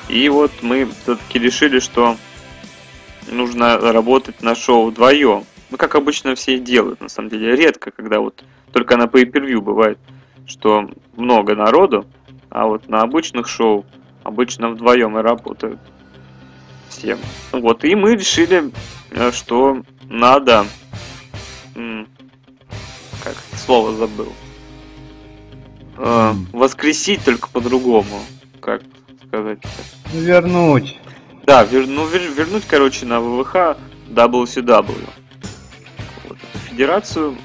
И 0.09 0.27
вот 0.29 0.51
мы 0.61 0.89
все-таки 1.03 1.39
решили, 1.39 1.79
что 1.79 2.17
нужно 3.27 3.77
работать 3.77 4.41
на 4.41 4.55
шоу 4.55 4.89
вдвоем. 4.89 5.45
Ну, 5.71 5.77
как 5.77 5.95
обычно 5.95 6.35
все 6.35 6.55
и 6.55 6.59
делают, 6.59 7.01
на 7.01 7.09
самом 7.09 7.29
деле. 7.29 7.55
Редко, 7.55 7.91
когда 7.91 8.19
вот 8.19 8.43
только 8.71 8.97
на 8.97 9.03
pay-per-view 9.03 9.61
бывает, 9.61 9.97
что 10.47 10.89
много 11.15 11.55
народу, 11.55 12.05
а 12.49 12.67
вот 12.67 12.87
на 12.87 13.01
обычных 13.01 13.47
шоу 13.47 13.85
обычно 14.23 14.69
вдвоем 14.69 15.17
и 15.17 15.21
работают 15.21 15.79
всем. 16.97 17.19
Вот, 17.51 17.83
и 17.83 17.95
мы 17.95 18.15
решили, 18.15 18.71
э, 19.11 19.31
что 19.31 19.81
надо... 20.09 20.65
Как 23.23 23.35
слово 23.57 23.93
забыл. 23.95 24.31
Э. 25.97 26.33
Воскресить 26.53 27.23
только 27.25 27.49
по-другому. 27.49 28.21
Как 28.61 28.81
сказать? 29.27 29.59
Ну, 30.13 30.19
Вернуть. 30.21 30.99
Да, 31.45 31.63
вер- 31.65 31.87
ну, 31.87 32.07
вер- 32.07 32.33
вернуть, 32.33 32.63
короче, 32.67 33.05
на 33.05 33.19
ВВХ 33.19 33.77
WCW. 34.09 35.09
Вот 36.27 36.37
федерацию. 36.69 37.35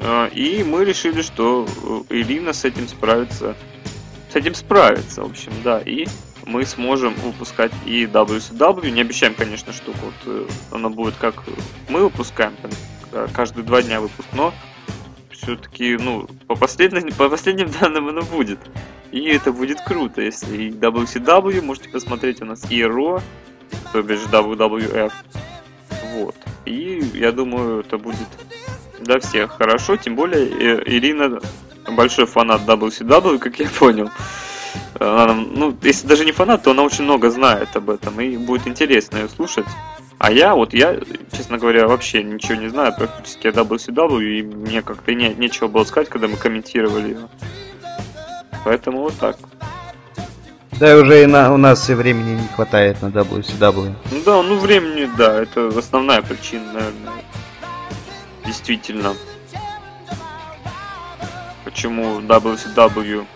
Э, 0.00 0.28
И 0.32 0.64
мы 0.64 0.84
решили, 0.84 1.22
что 1.22 1.66
Ирина 2.10 2.52
с 2.52 2.64
этим 2.64 2.88
справится. 2.88 3.54
С 4.32 4.36
этим 4.36 4.54
справится, 4.54 5.22
в 5.22 5.26
общем, 5.30 5.52
да. 5.62 5.80
И 5.84 6.06
мы 6.46 6.64
сможем 6.64 7.12
выпускать 7.14 7.72
и 7.84 8.04
WCW. 8.04 8.90
Не 8.90 9.02
обещаем, 9.02 9.34
конечно, 9.34 9.72
что 9.72 9.92
вот 9.92 10.14
э, 10.26 10.46
оно 10.70 10.88
будет 10.90 11.16
как 11.16 11.34
мы 11.88 12.04
выпускаем, 12.04 12.54
там, 12.62 12.70
э, 13.12 13.28
каждые 13.32 13.64
два 13.64 13.82
дня 13.82 14.00
выпуск, 14.00 14.28
но 14.32 14.54
все-таки, 15.30 15.96
ну, 15.96 16.26
по 16.46 16.54
последним, 16.54 17.12
по 17.14 17.28
последним 17.28 17.70
данным 17.80 18.08
оно 18.08 18.22
будет. 18.22 18.60
И 19.10 19.24
это 19.24 19.52
будет 19.52 19.80
круто, 19.80 20.22
если 20.22 20.56
и 20.56 20.70
WCW 20.70 21.62
можете 21.62 21.88
посмотреть 21.88 22.40
у 22.42 22.44
нас 22.44 22.70
и 22.70 22.80
Raw, 22.80 23.20
то 23.92 24.02
бишь 24.02 24.20
WWF. 24.20 25.12
Вот. 26.14 26.36
И 26.64 27.02
я 27.14 27.32
думаю, 27.32 27.80
это 27.80 27.98
будет 27.98 28.28
для 29.00 29.20
всех 29.20 29.52
хорошо, 29.52 29.96
тем 29.96 30.16
более 30.16 30.46
э, 30.48 30.82
Ирина 30.86 31.40
большой 31.90 32.26
фанат 32.26 32.62
WCW, 32.62 33.38
как 33.38 33.58
я 33.58 33.68
понял. 33.68 34.10
Она, 34.98 35.26
нам- 35.26 35.48
ну, 35.54 35.76
если 35.82 36.06
даже 36.06 36.24
не 36.24 36.32
фанат, 36.32 36.62
то 36.62 36.70
она 36.70 36.82
очень 36.82 37.04
много 37.04 37.30
знает 37.30 37.74
об 37.76 37.90
этом, 37.90 38.20
и 38.20 38.36
будет 38.36 38.66
интересно 38.66 39.18
ее 39.18 39.28
слушать. 39.28 39.66
А 40.18 40.32
я, 40.32 40.54
вот 40.54 40.72
я, 40.72 40.98
честно 41.32 41.58
говоря, 41.58 41.86
вообще 41.86 42.22
ничего 42.22 42.54
не 42.54 42.68
знаю 42.68 42.94
практически 42.96 43.48
о 43.48 43.52
WCW, 43.52 44.38
и 44.38 44.42
мне 44.42 44.80
как-то 44.80 45.12
не, 45.14 45.34
нечего 45.34 45.68
было 45.68 45.84
сказать, 45.84 46.08
когда 46.08 46.26
мы 46.26 46.36
комментировали 46.36 47.08
ее. 47.08 47.28
Поэтому 48.64 49.02
вот 49.02 49.14
так. 49.18 49.36
Да 50.80 50.92
и 50.92 50.94
уже 50.94 51.22
и 51.22 51.26
на, 51.26 51.52
у 51.52 51.56
нас 51.56 51.88
и 51.90 51.94
времени 51.94 52.40
не 52.40 52.48
хватает 52.48 53.00
на 53.02 53.06
WCW. 53.06 53.94
Ну 54.10 54.22
да, 54.24 54.42
ну 54.42 54.58
времени, 54.58 55.08
да, 55.16 55.42
это 55.42 55.68
основная 55.68 56.22
причина, 56.22 56.64
наверное. 56.72 57.12
Действительно. 58.44 59.14
Почему 61.64 62.20
WCW 62.20 63.26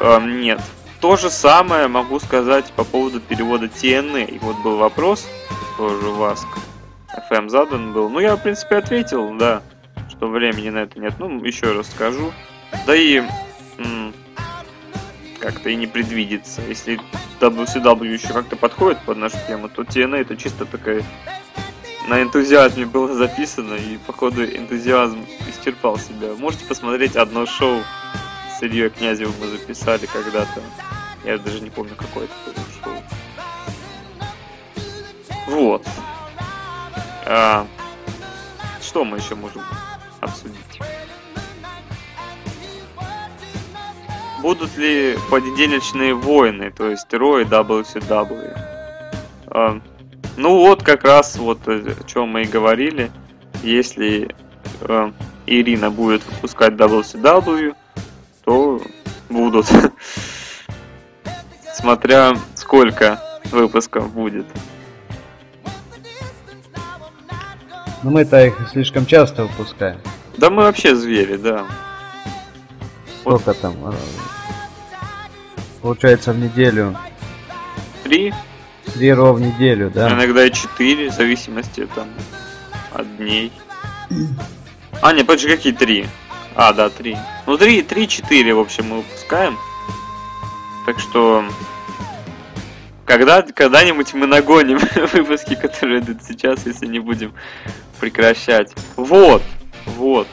э, 0.00 0.20
нет. 0.20 0.60
То 1.02 1.16
же 1.16 1.30
самое 1.30 1.88
могу 1.88 2.20
сказать 2.20 2.72
по 2.76 2.84
поводу 2.84 3.20
перевода 3.20 3.66
TNA. 3.66 4.30
И 4.30 4.38
вот 4.38 4.56
был 4.58 4.76
вопрос, 4.76 5.26
тоже 5.76 6.06
у 6.06 6.14
вас 6.14 6.46
FM 7.28 7.48
задан 7.48 7.92
был. 7.92 8.08
Ну, 8.08 8.20
я, 8.20 8.36
в 8.36 8.42
принципе, 8.42 8.76
ответил, 8.76 9.36
да, 9.36 9.62
что 10.08 10.28
времени 10.28 10.70
на 10.70 10.78
это 10.84 11.00
нет. 11.00 11.14
Ну, 11.18 11.44
еще 11.44 11.72
раз 11.72 11.90
скажу. 11.90 12.32
Да 12.86 12.94
и 12.94 13.20
как-то 15.40 15.70
и 15.70 15.74
не 15.74 15.88
предвидится. 15.88 16.62
Если 16.62 17.00
WCW 17.40 18.06
еще 18.06 18.32
как-то 18.32 18.54
подходит 18.54 19.00
под 19.00 19.16
нашу 19.16 19.38
тему, 19.48 19.68
то 19.68 19.82
TNA 19.82 20.18
это 20.18 20.36
чисто 20.36 20.66
такая 20.66 21.02
на 22.08 22.22
энтузиазме 22.22 22.86
было 22.86 23.12
записано, 23.14 23.74
и 23.74 23.96
походу 24.06 24.44
энтузиазм 24.44 25.24
исчерпал 25.48 25.98
себя. 25.98 26.34
Можете 26.38 26.64
посмотреть 26.64 27.16
одно 27.16 27.44
шоу 27.44 27.80
с 28.56 28.62
Ильей 28.62 28.90
Князевым 28.90 29.34
мы 29.40 29.48
записали 29.48 30.06
когда-то. 30.06 30.62
Я 31.24 31.38
даже 31.38 31.60
не 31.60 31.70
помню, 31.70 31.94
какое 31.96 32.24
это 32.24 32.34
было 32.46 32.54
шоу. 32.82 33.02
Вот. 35.46 35.86
А, 37.26 37.66
что 38.80 39.04
мы 39.04 39.18
еще 39.18 39.34
можем 39.36 39.62
обсудить? 40.20 40.80
Будут 44.40 44.76
ли 44.76 45.16
понедельничные 45.30 46.14
войны, 46.14 46.72
то 46.72 46.90
есть 46.90 47.12
Ро 47.14 47.38
и 47.38 47.44
WCW? 47.44 48.58
А, 49.46 49.80
ну 50.36 50.56
вот 50.58 50.82
как 50.82 51.04
раз 51.04 51.36
вот 51.36 51.60
э, 51.68 51.94
о 52.00 52.04
чем 52.08 52.30
мы 52.30 52.42
и 52.42 52.46
говорили. 52.46 53.12
Если 53.62 54.34
э, 54.80 55.12
Ирина 55.46 55.90
будет 55.90 56.24
выпускать 56.26 56.72
WCW, 56.72 57.76
то 58.44 58.80
будут. 59.28 59.66
Смотря 61.74 62.34
сколько 62.54 63.20
выпусков 63.50 64.12
будет. 64.12 64.46
Но 68.02 68.10
мы-то 68.10 68.44
их 68.44 68.54
слишком 68.72 69.06
часто 69.06 69.44
выпускаем. 69.44 70.00
Да 70.36 70.50
мы 70.50 70.62
вообще 70.64 70.96
звери, 70.96 71.36
да. 71.36 71.64
Сколько 73.20 73.54
там? 73.54 73.74
э, 73.86 73.92
Получается 75.80 76.32
в 76.32 76.38
неделю. 76.38 76.96
Три, 78.02 78.34
Три 78.94 79.12
ро 79.12 79.32
в 79.32 79.40
неделю, 79.40 79.90
да? 79.90 80.10
иногда 80.12 80.44
и 80.44 80.50
четыре, 80.50 81.10
в 81.10 81.14
зависимости 81.14 81.86
там 81.94 82.08
от 82.92 83.16
дней. 83.16 83.52
А, 85.00 85.12
не, 85.12 85.22
подожди, 85.24 85.48
какие 85.48 85.72
три? 85.72 86.06
А, 86.56 86.72
да, 86.72 86.90
три. 86.90 87.16
Ну, 87.46 87.56
три, 87.56 87.82
три, 87.82 88.08
четыре, 88.08 88.52
в 88.54 88.58
общем, 88.58 88.88
мы 88.88 88.96
выпускаем. 88.98 89.56
Так 90.92 91.00
что... 91.00 91.42
Когда, 93.06 93.40
когда-нибудь 93.40 94.12
мы 94.12 94.26
нагоним 94.26 94.78
выпуски, 95.14 95.54
которые 95.54 96.00
идут 96.00 96.22
сейчас, 96.22 96.66
если 96.66 96.84
не 96.84 96.98
будем 96.98 97.32
прекращать. 97.98 98.74
Вот, 98.96 99.42
вот, 99.86 100.28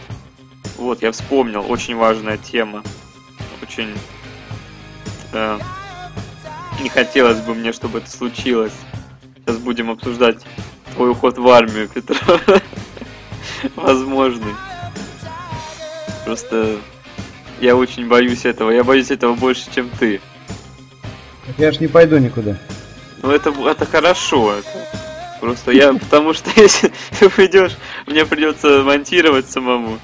вот, 0.75 1.01
я 1.01 1.13
вспомнил, 1.13 1.63
очень 1.65 1.95
важная 1.95 2.37
тема. 2.37 2.83
Очень... 3.61 3.95
э, 5.31 5.59
не 6.81 6.89
хотелось 6.89 7.39
бы 7.39 7.55
мне, 7.55 7.71
чтобы 7.71 7.99
это 7.99 8.11
случилось. 8.11 8.73
Сейчас 9.37 9.59
будем 9.59 9.89
обсуждать 9.89 10.45
твой 10.93 11.11
уход 11.11 11.37
в 11.37 11.47
армию, 11.47 11.87
Петров. 11.87 12.43
Возможный. 13.77 14.55
Просто 16.25 16.79
я 17.61 17.75
очень 17.75 18.07
боюсь 18.07 18.45
этого. 18.45 18.71
Я 18.71 18.83
боюсь 18.83 19.11
этого 19.11 19.35
больше, 19.35 19.65
чем 19.73 19.89
ты. 19.99 20.21
Я 21.57 21.71
ж 21.71 21.79
не 21.79 21.87
пойду 21.87 22.17
никуда. 22.17 22.57
Ну 23.21 23.31
это, 23.31 23.49
это 23.49 23.85
хорошо. 23.85 24.53
Это 24.53 24.87
просто 25.39 25.71
я, 25.71 25.93
потому 25.93 26.33
что 26.33 26.49
если 26.55 26.91
ты 27.19 27.29
пойдешь, 27.29 27.77
мне 28.07 28.25
придется 28.25 28.83
монтировать 28.83 29.49
самому. 29.49 29.99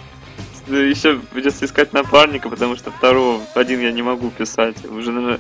Еще 0.68 1.20
придется 1.32 1.66
искать 1.66 1.94
напарника, 1.94 2.50
потому 2.50 2.76
что 2.76 2.92
второго 2.92 3.42
один 3.54 3.82
я 3.82 3.92
не 3.92 4.02
могу 4.02 4.32
писать. 4.32 4.82
Вы 4.84 4.98
Уже, 4.98 5.12
наверное, 5.12 5.40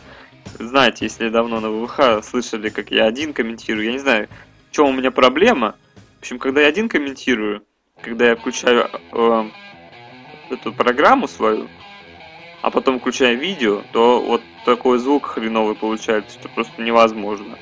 знаете, 0.59 1.05
если 1.05 1.29
давно 1.29 1.59
на 1.59 1.69
ВВХ 1.69 2.23
слышали, 2.23 2.69
как 2.69 2.91
я 2.91 3.05
один 3.05 3.33
комментирую. 3.33 3.85
Я 3.85 3.91
не 3.91 3.99
знаю, 3.99 4.27
в 4.69 4.75
чем 4.75 4.87
у 4.87 4.93
меня 4.93 5.11
проблема. 5.11 5.75
общем, 6.19 6.37
когда 6.37 6.61
я 6.61 6.67
один 6.67 6.89
комментирую, 6.89 7.63
когда 8.01 8.29
я 8.29 8.35
включаю 8.35 8.87
э, 9.11 9.49
эту 10.51 10.71
программу 10.73 11.27
свою, 11.27 11.67
а 12.61 12.69
потом 12.69 12.99
включаю 12.99 13.37
видео, 13.39 13.81
то 13.91 14.21
вот 14.21 14.41
такой 14.65 14.97
звук 14.99 15.27
хреновый 15.27 15.75
получается, 15.75 16.37
что 16.39 16.49
просто 16.49 16.81
невозможно. 16.81 17.57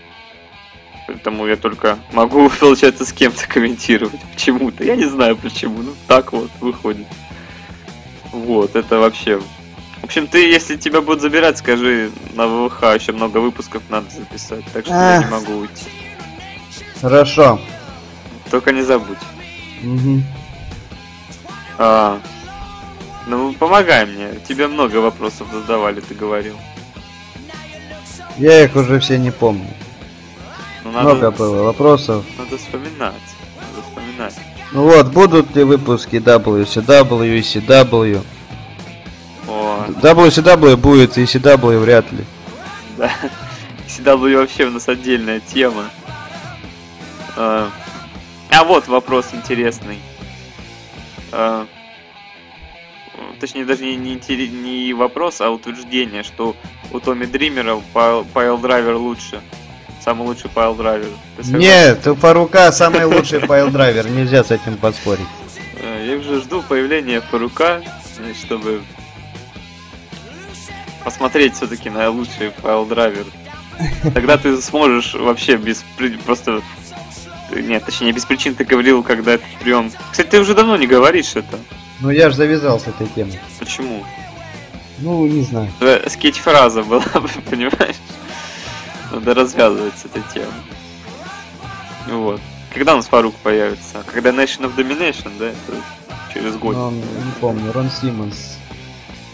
Поэтому 1.05 1.45
я 1.45 1.57
только 1.57 1.99
могу, 2.11 2.49
получается, 2.59 3.05
с 3.05 3.13
кем-то 3.13 3.47
комментировать. 3.47 4.21
Почему-то. 4.33 4.83
Я 4.83 4.95
не 4.95 5.05
знаю 5.05 5.37
почему. 5.37 5.81
Ну, 5.83 5.93
так 6.07 6.31
вот 6.31 6.49
выходит. 6.61 7.07
Вот, 8.31 8.75
это 8.75 8.97
вообще... 8.97 9.39
В 10.01 10.05
общем, 10.05 10.27
ты, 10.27 10.49
если 10.49 10.75
тебя 10.75 11.01
будут 11.01 11.21
забирать, 11.21 11.57
скажи, 11.57 12.11
на 12.33 12.47
ВВХ 12.47 12.83
еще 12.95 13.13
много 13.13 13.37
выпусков 13.37 13.83
надо 13.89 14.09
записать. 14.09 14.65
Так 14.73 14.85
что 14.85 14.93
я 14.93 15.23
не 15.23 15.31
могу 15.31 15.53
уйти. 15.59 15.85
Хорошо. 16.99 17.59
Только 18.51 18.73
не 18.73 18.81
забудь. 18.81 19.17
Угу. 19.81 20.21
А, 21.77 22.19
ну, 23.27 23.53
помогай 23.53 24.05
мне. 24.05 24.39
Тебе 24.47 24.67
много 24.67 24.97
вопросов 24.97 25.47
задавали, 25.53 26.01
ты 26.01 26.13
говорил. 26.15 26.57
Я 28.37 28.63
их 28.63 28.75
уже 28.75 28.99
все 28.99 29.17
не 29.17 29.31
помню. 29.31 29.67
Ну, 30.83 30.91
Много 30.91 31.13
надо, 31.13 31.31
было 31.31 31.63
вопросов. 31.63 32.25
надо 32.37 32.57
вспоминать. 32.57 33.13
Надо 33.55 33.87
вспоминать. 33.87 34.35
Ну 34.71 34.83
вот, 34.83 35.07
будут 35.07 35.55
ли 35.55 35.63
выпуски 35.63 36.15
WCW 36.15 37.37
и 37.37 37.41
CW? 37.41 38.21
О, 39.47 39.85
WCW 40.01 40.75
будет, 40.77 41.17
и 41.17 41.23
CW 41.23 41.79
вряд 41.79 42.11
ли. 42.11 42.25
да. 42.97 43.11
CW 43.87 44.37
вообще 44.37 44.65
у 44.65 44.71
нас 44.71 44.89
отдельная 44.89 45.39
тема. 45.39 45.85
А, 47.37 47.69
а 48.49 48.63
вот 48.63 48.87
вопрос 48.87 49.27
интересный. 49.33 49.99
А, 51.31 51.67
точнее, 53.39 53.65
даже 53.65 53.85
не, 53.85 53.95
не, 53.95 54.47
не 54.47 54.93
вопрос, 54.93 55.41
а 55.41 55.51
утверждение, 55.51 56.23
что 56.23 56.55
у 56.91 56.99
Томми 56.99 57.25
Дримера 57.25 57.81
pile, 57.93 58.25
piledriver 58.33 58.95
лучше. 58.95 59.41
Самый 60.03 60.27
лучший 60.27 60.49
piledriver. 60.53 61.09
Нет, 61.45 62.05
у 62.07 62.15
Фарука 62.15 62.71
самый 62.71 63.05
лучший 63.05 63.39
piledriver, 63.47 64.09
нельзя 64.09 64.43
с 64.43 64.51
этим 64.51 64.77
поспорить. 64.77 65.25
Э, 65.81 66.05
Я 66.07 66.17
уже 66.17 66.41
жду 66.41 66.61
появления 66.61 67.21
Фарука, 67.21 67.81
э, 68.19 68.33
чтобы 68.33 68.81
посмотреть 71.03 71.55
все-таки 71.55 71.89
на 71.89 72.09
лучший 72.09 72.51
piledriver. 72.61 73.25
Тогда 74.13 74.37
ты 74.37 74.61
сможешь 74.61 75.13
вообще 75.15 75.57
без 75.57 75.83
просто 76.25 76.61
нет, 77.55 77.83
точнее 77.85 78.11
без 78.11 78.25
причин 78.25 78.55
ты 78.55 78.63
говорил, 78.65 79.03
когда 79.03 79.33
этот 79.33 79.47
прием. 79.59 79.91
Кстати, 80.11 80.27
ты 80.27 80.39
уже 80.39 80.53
давно 80.53 80.77
не 80.77 80.87
говоришь 80.87 81.35
это. 81.35 81.59
Ну 81.99 82.09
я 82.09 82.29
же 82.29 82.35
завязал 82.35 82.79
с 82.79 82.87
этой 82.87 83.07
темой. 83.07 83.39
Почему? 83.59 84.03
Ну, 84.99 85.25
не 85.27 85.41
знаю. 85.41 85.69
Твоя 85.79 86.09
скетч-фраза 86.09 86.83
была, 86.83 87.03
понимаешь? 87.49 87.97
Надо 89.11 89.33
развязывать 89.33 89.97
с 89.97 90.05
этой 90.05 90.23
темой. 90.33 90.49
Вот. 92.07 92.41
Когда 92.73 92.93
у 92.93 92.97
нас 92.97 93.07
Фарук 93.07 93.35
появится? 93.35 94.03
Когда 94.11 94.31
Nation 94.31 94.65
of 94.65 94.75
Domination, 94.75 95.31
да? 95.37 95.49
Это 95.49 95.77
через 96.33 96.55
год. 96.57 96.75
Ну, 96.75 96.91
не 96.91 97.31
помню, 97.39 97.71
Рон 97.71 97.89
Симмонс 97.89 98.57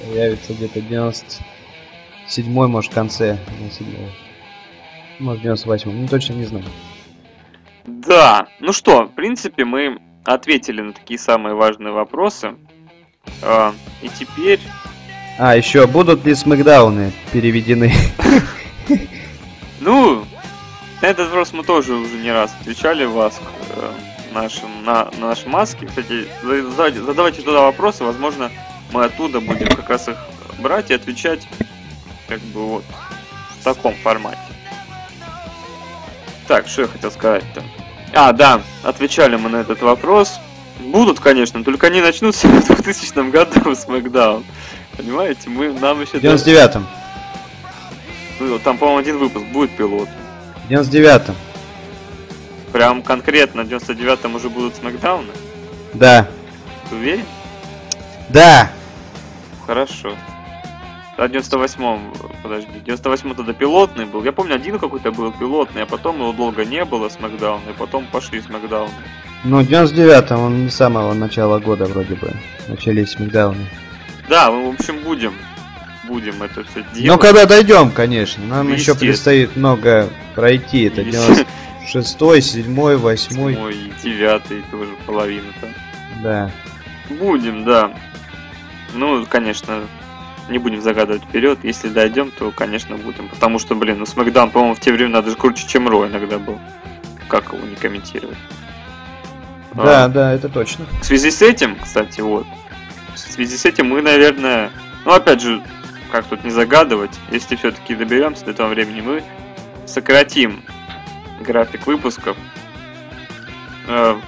появится 0.02 0.54
где-то 0.54 0.82
97 0.82 2.52
может, 2.68 2.92
в 2.92 2.96
конце 2.96 3.38
97 3.60 4.10
Может, 5.20 5.42
98 5.44 5.92
ну 5.92 6.08
точно 6.08 6.34
не 6.34 6.46
знаю. 6.46 6.66
Да, 7.86 8.48
ну 8.60 8.74
что, 8.74 9.06
в 9.06 9.14
принципе, 9.14 9.66
мы 9.66 10.00
ответили 10.26 10.82
на 10.82 10.94
такие 10.94 11.20
самые 11.20 11.56
важные 11.56 11.94
вопросы. 11.94 12.56
А, 13.42 13.74
и 14.02 14.10
теперь, 14.10 14.60
А, 15.40 15.56
еще 15.56 15.88
будут 15.88 16.26
ли 16.26 16.36
смакдауны 16.36 17.14
переведены? 17.32 17.94
ну, 19.80 20.26
на 21.02 21.06
этот 21.06 21.28
вопрос 21.28 21.54
мы 21.54 21.64
тоже 21.64 21.94
уже 21.94 22.18
не 22.18 22.30
раз 22.30 22.54
отвечали 22.60 23.06
в 23.06 23.18
Аск 23.18 23.42
э, 23.78 23.92
нашим, 24.34 24.84
на, 24.84 25.10
на 25.18 25.28
нашем 25.28 25.52
маске. 25.52 25.86
Кстати, 25.86 26.28
за- 26.44 26.70
за- 26.72 27.06
задавайте 27.06 27.42
туда 27.42 27.62
вопросы, 27.62 28.04
возможно, 28.04 28.52
мы 28.92 29.06
оттуда 29.06 29.40
будем 29.40 29.70
как 29.70 29.90
раз 29.90 30.10
их 30.10 30.18
брать 30.60 30.92
и 30.92 30.94
отвечать 30.94 31.48
как 32.28 32.42
бы 32.42 32.68
вот 32.68 32.84
в 33.62 33.64
таком 33.64 33.96
формате. 34.04 34.38
Так, 36.50 36.68
что 36.68 36.82
я 36.82 36.88
хотел 36.90 37.12
сказать-то? 37.12 37.64
А, 38.14 38.34
да, 38.34 38.62
отвечали 38.84 39.38
мы 39.38 39.48
на 39.48 39.58
этот 39.58 39.82
вопрос. 39.84 40.38
Будут, 40.80 41.22
конечно, 41.22 41.64
только 41.64 41.88
они 41.88 42.02
начнутся 42.02 42.48
в 42.50 42.66
2000 42.66 43.30
году 43.32 43.74
с 43.74 43.88
Макдаун. 43.88 44.44
Понимаете, 45.00 45.50
мы 45.50 45.72
нам 45.72 46.02
еще... 46.02 46.20
В 46.20 46.22
99-м. 46.22 46.86
Ну, 48.42 48.60
Там, 48.60 48.78
по-моему, 48.78 49.00
один 49.00 49.18
выпуск 49.18 49.46
будет 49.46 49.72
пилот. 49.72 50.10
В 50.68 50.70
99-м. 50.70 51.36
Прям 52.74 53.02
конкретно 53.02 53.64
в 53.64 53.70
99-м 53.70 54.36
уже 54.36 54.50
будут 54.50 54.76
смакдауны? 54.76 55.32
Да. 55.94 56.28
Ты 56.90 56.96
уверен? 56.98 57.24
Да. 58.28 58.70
Хорошо. 59.66 60.16
А 61.16 61.28
в 61.30 61.32
98-м, 61.32 62.14
подожди, 62.44 62.68
98-м 62.86 63.36
тогда 63.36 63.54
пилотный 63.54 64.04
был. 64.04 64.22
Я 64.26 64.34
помню, 64.34 64.56
один 64.56 64.80
какой-то 64.80 65.14
был 65.14 65.32
пилотный, 65.32 65.84
а 65.84 65.86
потом 65.86 66.18
его 66.18 66.34
долго 66.34 66.66
не 66.66 66.84
было 66.84 67.08
смакдауна, 67.08 67.70
и 67.70 67.74
потом 67.74 68.06
пошли 68.12 68.42
смакдауны. 68.42 68.92
Ну, 69.46 69.64
в 69.64 69.70
99-м, 69.70 70.40
он 70.42 70.66
не 70.66 70.70
с 70.70 70.76
самого 70.76 71.14
начала 71.14 71.60
года 71.60 71.86
вроде 71.86 72.16
бы. 72.16 72.34
Начались 72.68 73.12
смакдауны. 73.12 73.66
Да, 74.30 74.52
мы, 74.52 74.72
в 74.72 74.76
общем, 74.76 75.00
будем. 75.00 75.34
Будем 76.08 76.42
это 76.42 76.64
все 76.64 76.84
делать. 76.94 77.06
Ну, 77.06 77.18
когда 77.18 77.46
дойдем, 77.46 77.92
конечно. 77.92 78.44
Нам 78.46 78.70
Ну, 78.70 78.76
еще 78.76 78.96
предстоит 78.96 79.56
много 79.56 80.10
пройти. 80.36 80.84
Это 80.84 81.02
Естественно. 81.02 81.46
96-й, 81.94 82.40
7-й, 82.40 82.96
8 82.98 83.30
Седьмой 83.30 83.76
и 83.76 83.94
девятый 84.04 84.64
тоже 84.72 84.92
половина-то. 85.06 85.68
Да. 86.24 86.52
Будем, 87.10 87.64
да. 87.64 87.92
Ну, 88.94 89.26
конечно, 89.28 89.82
не 90.50 90.58
будем 90.58 90.82
загадывать 90.82 91.24
вперед. 91.24 91.60
Если 91.64 91.90
дойдем, 91.90 92.32
то, 92.32 92.52
конечно, 92.52 92.98
будем. 92.98 93.30
Потому 93.30 93.60
что, 93.60 93.76
блин, 93.76 94.00
ну 94.00 94.06
Смакдаун, 94.06 94.52
по-моему, 94.52 94.76
в 94.76 94.80
те 94.80 94.92
времена 94.92 95.22
даже 95.22 95.36
круче, 95.36 95.68
чем 95.68 95.88
Ро 95.88 96.08
иногда 96.08 96.38
был. 96.40 96.60
Как 97.28 97.54
его 97.54 97.66
не 97.66 97.76
комментировать? 97.76 98.38
Да, 99.74 100.06
А, 100.06 100.08
да, 100.08 100.34
это 100.34 100.50
точно. 100.50 100.86
В 101.02 101.06
связи 101.06 101.30
с 101.30 101.42
этим, 101.42 101.76
кстати, 101.76 102.22
вот. 102.22 102.48
Связи 103.40 103.56
с 103.56 103.64
этим 103.64 103.88
мы, 103.88 104.02
наверное, 104.02 104.70
ну 105.06 105.14
опять 105.14 105.40
же, 105.40 105.64
как 106.12 106.26
тут 106.26 106.44
не 106.44 106.50
загадывать, 106.50 107.18
если 107.32 107.56
все-таки 107.56 107.96
доберемся 107.96 108.44
до 108.44 108.52
этого 108.52 108.68
времени, 108.68 109.00
мы 109.00 109.24
сократим 109.86 110.62
график 111.40 111.88
выпусков. 111.88 112.36
Э, 113.88 114.20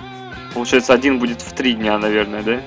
получается, 0.53 0.93
один 0.93 1.19
будет 1.19 1.41
в 1.41 1.51
три 1.51 1.73
дня, 1.73 1.97
наверное, 1.97 2.41
да? 2.41 2.61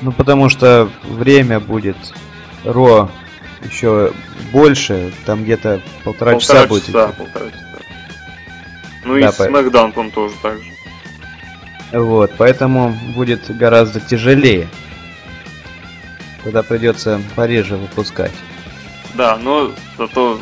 Ну, 0.00 0.12
потому 0.12 0.48
что 0.48 0.88
время 1.02 1.60
будет 1.60 1.98
Ро 2.64 3.10
еще 3.62 4.14
больше, 4.50 5.12
там 5.26 5.44
где-то 5.44 5.82
полтора, 6.04 6.38
часа 6.40 6.66
будет. 6.66 6.86
часа, 6.86 7.10
идти. 7.10 7.16
полтора 7.18 7.50
часа. 7.50 7.66
Ну 9.04 9.20
Да, 9.20 9.28
и 9.28 9.36
по- 9.36 9.44
Смакдаун, 9.44 9.92
по-моему, 9.92 10.14
тоже 10.14 10.34
так 10.40 10.56
же. 10.56 10.69
Вот, 11.92 12.32
поэтому 12.38 12.92
будет 13.14 13.54
гораздо 13.56 14.00
тяжелее. 14.00 14.68
Тогда 16.44 16.62
придется 16.62 17.20
пореже 17.34 17.76
выпускать. 17.76 18.32
Да, 19.14 19.36
но 19.36 19.72
зато, 19.98 20.40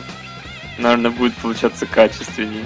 наверное, 0.78 1.10
будет 1.10 1.34
получаться 1.34 1.86
качественнее. 1.86 2.64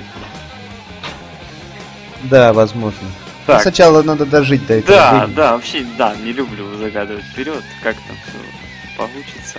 Да, 2.25 2.53
возможно. 2.53 3.09
Но 3.47 3.55
Так, 3.55 3.63
Сначала 3.63 4.03
надо 4.03 4.27
дожить 4.27 4.67
до 4.67 4.75
этого. 4.75 4.97
Да, 4.97 5.11
времени. 5.19 5.35
да, 5.35 5.53
вообще, 5.55 5.87
да, 5.99 6.15
не 6.17 6.33
люблю 6.33 6.77
загадывать 6.77 7.25
вперед, 7.25 7.63
как 7.83 7.97
там 7.97 8.17
все 8.27 8.97
получится. 8.97 9.59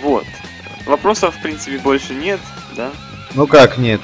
Вот. 0.00 0.24
Вопросов, 0.84 1.36
в 1.36 1.42
принципе, 1.42 1.78
больше 1.78 2.14
нет, 2.14 2.40
да? 2.76 2.90
Ну 3.34 3.46
как 3.46 3.78
нет? 3.78 4.00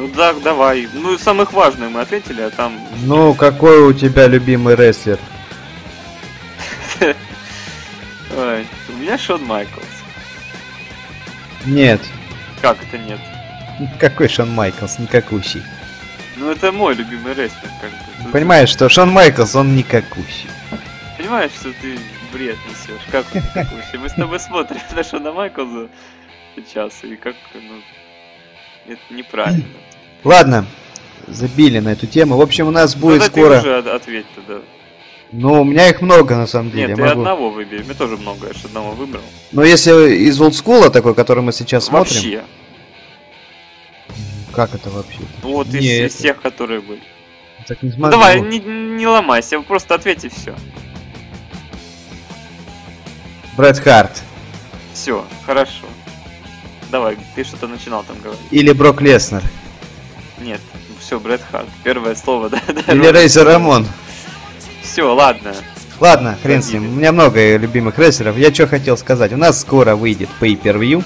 Ну 0.00 0.08
да, 0.08 0.32
давай. 0.32 0.88
Ну, 0.94 1.18
самых 1.18 1.52
важных 1.52 1.90
мы 1.90 2.00
ответили, 2.00 2.40
а 2.40 2.48
там... 2.48 2.72
Ну, 3.02 3.34
какой 3.34 3.82
у 3.82 3.92
тебя 3.92 4.28
любимый 4.28 4.74
рестлер? 4.74 5.18
Ой, 8.34 8.66
у 8.88 8.92
меня 8.94 9.18
Шон 9.18 9.44
Майклс. 9.44 9.84
Нет. 11.66 12.00
Как 12.62 12.78
это 12.82 12.96
нет? 12.96 13.20
Какой 13.98 14.30
Шон 14.30 14.50
Майклс, 14.50 14.98
никакущий. 14.98 15.62
Ну, 16.36 16.50
это 16.50 16.72
мой 16.72 16.94
любимый 16.94 17.34
рестлер, 17.34 17.70
как 17.82 17.90
бы. 17.90 18.32
Понимаешь, 18.32 18.70
что 18.70 18.88
Шон 18.88 19.10
Майклс, 19.10 19.54
он 19.54 19.76
никакущий. 19.76 20.48
Понимаешь, 21.18 21.52
что 21.52 21.74
ты 21.74 21.98
бред 22.32 22.56
несешь? 22.70 23.04
Как 23.12 23.26
он 23.34 23.42
никакущий? 23.42 23.98
Мы 23.98 24.08
с 24.08 24.14
тобой 24.14 24.40
смотрим 24.40 24.80
на 24.96 25.04
Шона 25.04 25.32
Майклза 25.32 25.90
сейчас, 26.56 27.04
и 27.04 27.16
как, 27.16 27.36
ну... 27.52 27.82
Это 28.86 29.14
неправильно. 29.14 29.66
Ладно, 30.24 30.66
забили 31.28 31.78
на 31.78 31.90
эту 31.90 32.06
тему. 32.06 32.36
В 32.36 32.40
общем, 32.42 32.68
у 32.68 32.70
нас 32.70 32.94
Ну, 32.94 33.00
будет 33.02 33.20
ты 33.22 33.26
скоро... 33.28 33.58
уже 33.60 33.78
от- 33.78 33.86
ответь 33.86 34.26
тогда. 34.34 34.60
Ну, 35.32 35.62
у 35.62 35.64
меня 35.64 35.88
их 35.88 36.00
много 36.02 36.36
на 36.36 36.46
самом 36.46 36.70
деле. 36.72 36.88
Нет, 36.88 36.96
ты 36.96 37.02
могу- 37.02 37.20
одного 37.20 37.50
выбери. 37.50 37.82
Мне 37.82 37.94
тоже 37.94 38.16
много, 38.16 38.48
я 38.48 38.52
же 38.52 38.66
одного 38.66 38.90
выбрал. 38.92 39.22
Но 39.52 39.62
если 39.62 40.12
из 40.14 40.40
олдскула 40.40 40.90
такой, 40.90 41.14
который 41.14 41.42
мы 41.42 41.52
сейчас 41.52 41.84
смотрим... 41.84 42.14
Вообще. 42.14 42.42
Как 44.52 44.74
это 44.74 44.90
вообще? 44.90 45.20
Ну, 45.44 45.52
Вот 45.52 45.68
из, 45.68 45.74
Не, 45.74 46.06
из 46.06 46.14
это- 46.14 46.22
тех, 46.22 46.40
которые 46.42 46.80
были. 46.80 47.02
Так 47.68 47.82
не 47.82 47.90
Ну, 47.90 47.94
смогу. 47.96 48.10
давай, 48.10 48.40
не, 48.40 48.58
не 48.58 49.06
ломайся, 49.06 49.60
просто 49.60 49.94
ответь 49.94 50.24
и 50.24 50.28
все. 50.28 50.54
Брэд 53.56 53.78
Харт. 53.78 54.22
Все, 54.92 55.24
хорошо. 55.46 55.86
Давай, 56.90 57.16
ты 57.36 57.44
что-то 57.44 57.68
начинал 57.68 58.02
там 58.02 58.18
говорить. 58.20 58.40
Или 58.50 58.72
Брок 58.72 59.00
Леснер. 59.00 59.42
Нет, 60.40 60.60
все, 60.98 61.20
Брэд 61.20 61.42
Харт. 61.50 61.68
Первое 61.84 62.14
слово, 62.14 62.48
да? 62.50 62.60
Или 62.88 63.06
Рейзер 63.06 63.46
Рамон. 63.46 63.86
Все, 64.82 65.14
ладно. 65.14 65.54
Ладно, 66.00 66.38
хрен 66.42 66.62
с 66.62 66.72
ним. 66.72 66.88
У 66.88 66.92
меня 66.92 67.12
много 67.12 67.56
любимых 67.56 67.98
рестлеров. 67.98 68.38
Я 68.38 68.52
что 68.54 68.66
хотел 68.66 68.96
сказать. 68.96 69.32
У 69.32 69.36
нас 69.36 69.60
скоро 69.60 69.96
выйдет 69.96 70.30
Pay-Per-View. 70.40 71.04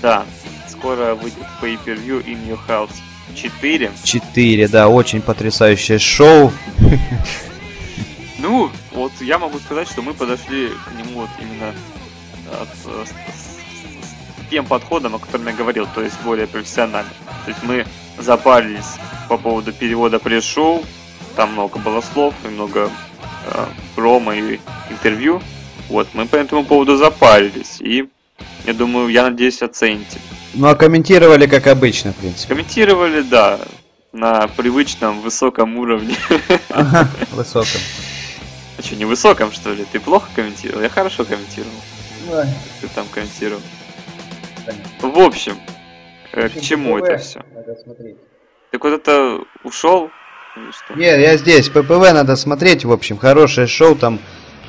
Да, 0.00 0.24
скоро 0.68 1.14
выйдет 1.14 1.44
Pay-Per-View 1.60 2.24
in 2.24 2.48
Your 2.48 2.58
House 2.66 2.90
4. 3.36 3.92
4, 4.02 4.68
да, 4.68 4.88
очень 4.88 5.22
потрясающее 5.22 6.00
шоу. 6.00 6.52
Ну, 8.38 8.70
вот 8.90 9.12
я 9.20 9.38
могу 9.38 9.60
сказать, 9.60 9.88
что 9.88 10.02
мы 10.02 10.14
подошли 10.14 10.70
к 10.70 10.98
нему 10.98 11.20
вот 11.20 11.30
именно 11.40 11.72
от, 12.60 12.68
э, 12.86 13.04
тем 14.52 14.66
подходом, 14.66 15.14
о 15.14 15.18
котором 15.18 15.46
я 15.46 15.54
говорил, 15.54 15.88
то 15.94 16.02
есть 16.02 16.20
более 16.20 16.46
профессионально. 16.46 17.08
То 17.44 17.50
есть 17.50 17.62
мы 17.62 17.86
запарились 18.18 18.98
по 19.30 19.38
поводу 19.38 19.72
перевода 19.72 20.18
пресс-шоу, 20.18 20.84
там 21.36 21.54
много 21.54 21.78
было 21.78 22.02
слов 22.02 22.34
и 22.44 22.48
много 22.48 22.90
э, 23.46 23.66
промо 23.94 24.34
и 24.34 24.60
интервью. 24.90 25.40
Вот, 25.88 26.08
мы 26.12 26.26
по 26.26 26.36
этому 26.36 26.64
поводу 26.64 26.96
запарились, 26.96 27.80
и 27.80 28.10
я 28.66 28.74
думаю, 28.74 29.08
я 29.08 29.22
надеюсь, 29.22 29.62
оцените. 29.62 30.18
Ну 30.52 30.68
а 30.68 30.74
комментировали 30.74 31.46
как 31.46 31.66
обычно, 31.66 32.12
в 32.12 32.16
принципе. 32.16 32.54
Комментировали, 32.54 33.22
да, 33.22 33.58
на 34.12 34.48
привычном 34.48 35.22
высоком 35.22 35.78
уровне. 35.78 36.14
Ага, 36.68 37.08
высоком. 37.30 37.80
А 38.76 38.82
что, 38.82 38.96
не 38.96 39.06
высоком, 39.06 39.50
что 39.50 39.72
ли? 39.72 39.86
Ты 39.90 39.98
плохо 39.98 40.28
комментировал? 40.36 40.82
Я 40.82 40.90
хорошо 40.90 41.24
комментировал. 41.24 41.80
Ты 42.82 42.88
там 42.94 43.06
комментировал. 43.10 43.62
В 45.00 45.18
общем, 45.18 45.58
э, 46.32 46.48
к 46.48 46.60
чему 46.60 46.98
это 46.98 47.18
все? 47.18 47.44
Ты 48.70 48.78
куда-то 48.78 49.44
ушел? 49.64 50.10
Нет, 50.94 51.18
я 51.20 51.36
здесь. 51.36 51.68
ППВ 51.68 52.12
надо 52.12 52.36
смотреть, 52.36 52.84
в 52.84 52.92
общем. 52.92 53.18
Хорошее 53.18 53.66
шоу 53.66 53.94
там. 53.96 54.18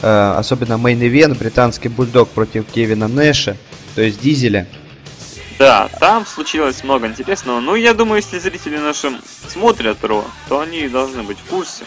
э, 0.02 0.34
особенно 0.38 0.74
main 0.78 1.02
event. 1.02 1.38
Британский 1.38 1.90
бульдог 1.90 2.30
против 2.30 2.66
Кевина 2.72 3.08
Нэша. 3.08 3.58
То 3.96 4.02
есть 4.02 4.22
Дизеля. 4.22 4.68
Да, 5.60 5.88
там 6.00 6.26
случилось 6.26 6.84
много 6.84 7.08
интересного. 7.08 7.60
Ну, 7.60 7.76
я 7.76 7.94
думаю, 7.94 8.18
если 8.18 8.40
зрители 8.40 8.78
наши 8.78 9.12
смотрят 9.48 10.04
Ро, 10.04 10.26
то 10.50 10.60
они 10.60 10.88
должны 10.90 11.24
быть 11.24 11.38
в 11.38 11.46
курсе. 11.46 11.86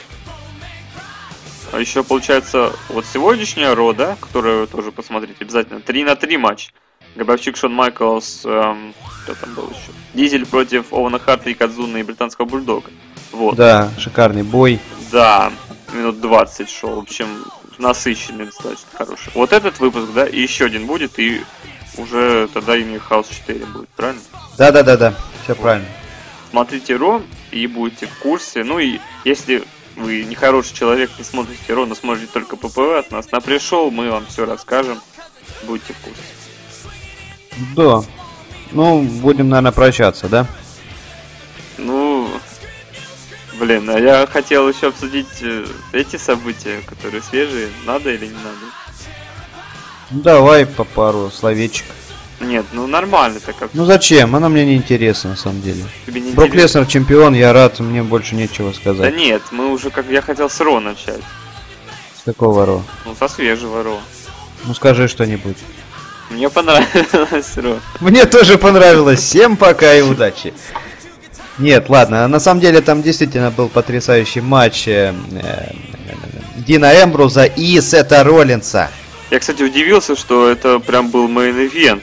А 1.73 1.81
еще, 1.81 2.05
получается, 2.05 2.73
вот 2.89 3.05
сегодняшняя 3.07 3.75
Ро, 3.75 3.93
да, 3.93 4.17
которую 4.21 4.61
вы 4.61 4.67
тоже 4.67 4.93
посмотрите 4.93 5.35
обязательно. 5.41 5.81
3 5.81 6.05
на 6.05 6.17
3 6.17 6.37
матч. 6.39 6.73
Гробовщик 7.17 7.57
Шон 7.57 7.73
Майклс, 7.73 8.43
эм, 8.45 8.95
кто 9.23 9.35
там 9.35 9.55
был 9.55 9.69
еще? 9.69 9.91
Дизель 10.13 10.45
против 10.45 10.93
Ована 10.93 11.19
Харта 11.19 11.49
и 11.49 11.55
Кадзуна 11.55 11.97
и 11.97 12.03
британского 12.03 12.45
бульдога. 12.45 12.91
Вот. 13.33 13.57
Да, 13.57 13.91
шикарный 13.99 14.43
бой. 14.43 14.79
Да, 15.11 15.51
минут 15.95 16.21
20 16.21 16.69
шел. 16.69 16.97
В 16.97 16.99
общем, 16.99 17.27
насыщенный 17.79 18.45
достаточно 18.45 18.89
хороший. 18.93 19.33
Вот 19.35 19.53
этот 19.55 19.81
выпуск, 19.81 20.09
да, 20.15 20.27
и 20.27 20.41
еще 20.41 20.67
один 20.67 20.87
будет, 20.87 21.19
и 21.19 21.41
уже 21.97 22.49
тогда 22.53 22.77
имя 22.77 22.99
Хаус 22.99 23.29
4 23.29 23.65
будет, 23.65 23.89
правильно? 23.91 24.21
Да-да-да-да. 24.59 25.15
Все 25.45 25.55
правильно. 25.55 25.89
Смотрите 26.51 26.97
Ро 26.97 27.23
и 27.51 27.67
будете 27.67 28.07
в 28.07 28.19
курсе. 28.19 28.63
Ну 28.63 28.79
и 28.79 28.99
если 29.25 29.65
вы 29.97 30.25
не 30.25 30.35
хороший 30.35 30.75
человек, 30.75 31.11
не 31.17 31.25
смотрите 31.25 31.73
Ро, 31.73 31.87
но 31.87 31.95
смотрите 31.95 32.31
только 32.31 32.57
ППВ 32.57 32.99
от 32.99 33.11
нас 33.11 33.33
на 33.33 33.41
пришел, 33.41 33.91
мы 33.91 34.11
вам 34.11 34.27
все 34.27 34.45
расскажем. 34.45 35.01
Будьте 35.67 35.95
в 35.95 35.99
курсе. 35.99 36.36
Да. 37.75 38.03
Ну, 38.73 39.03
будем, 39.03 39.49
наверное, 39.49 39.73
прощаться, 39.73 40.29
да? 40.29 40.47
Ну, 41.79 42.29
блин, 43.59 43.89
а 43.91 43.99
я 43.99 44.27
хотел 44.27 44.69
еще 44.69 44.89
обсудить 44.89 45.27
э, 45.43 45.67
эти 45.93 46.17
события, 46.17 46.81
которые 46.87 47.23
свежие. 47.23 47.69
Надо 47.87 48.11
или 48.11 48.27
не 48.27 48.33
надо? 48.35 48.67
Ну, 50.11 50.21
давай 50.21 50.67
по 50.67 50.85
пару 50.85 51.31
словечек. 51.31 51.87
Нет, 52.39 52.67
ну 52.73 52.87
нормально 52.87 53.41
так 53.41 53.57
как 53.57 53.71
Ну 53.73 53.87
зачем? 53.87 54.37
Оно 54.37 54.51
мне 54.51 54.67
не 54.67 54.77
интересно, 54.77 55.31
на 55.31 55.37
самом 55.37 55.63
деле. 55.63 55.85
тебе 56.05 56.21
не 56.21 56.33
Брок 56.33 56.49
интересно. 56.49 56.81
Леснер 56.81 56.87
чемпион, 56.93 57.35
я 57.35 57.53
рад, 57.55 57.81
мне 57.81 58.03
больше 58.03 58.35
нечего 58.35 58.73
Да 58.73 58.77
сказать. 58.77 59.17
нет, 59.17 59.41
мы 59.53 59.73
уже 59.73 59.89
как 59.89 60.07
я 60.11 60.21
хотел 60.21 60.51
с 60.51 60.61
Ро 60.61 60.79
начать. 60.81 61.23
С 62.19 62.23
какого 62.27 62.67
Ро? 62.67 62.83
Ну, 63.07 63.15
со 63.19 63.29
свежего 63.29 63.83
Ро. 63.83 63.99
Ну 64.65 64.75
скажи 64.75 65.09
что-нибудь. 65.09 65.57
Мне 66.31 66.51
понравилось 66.51 67.57
Ро. 67.57 67.79
Мне 68.01 68.27
тоже 68.27 68.59
понравилось. 68.59 69.21
Всем 69.21 69.57
пока 69.57 69.95
и 69.95 70.03
удачи. 70.03 70.53
Нет, 71.59 71.89
ладно, 71.89 72.29
на 72.29 72.39
самом 72.39 72.61
деле 72.61 72.83
там 72.83 73.03
действительно 73.03 73.51
был 73.51 73.69
потрясающий 73.69 74.43
матч 74.43 74.87
э, 74.89 75.15
э, 75.33 75.73
Дина 76.57 77.03
Эмбруза 77.03 77.45
и 77.45 77.81
Сета 77.81 78.23
Роллинса. 78.25 78.91
Я, 79.31 79.39
кстати, 79.39 79.63
удивился, 79.63 80.17
что 80.17 80.51
это 80.51 80.79
прям 80.81 81.11
был 81.11 81.29
main 81.29 81.58
event. 81.58 82.03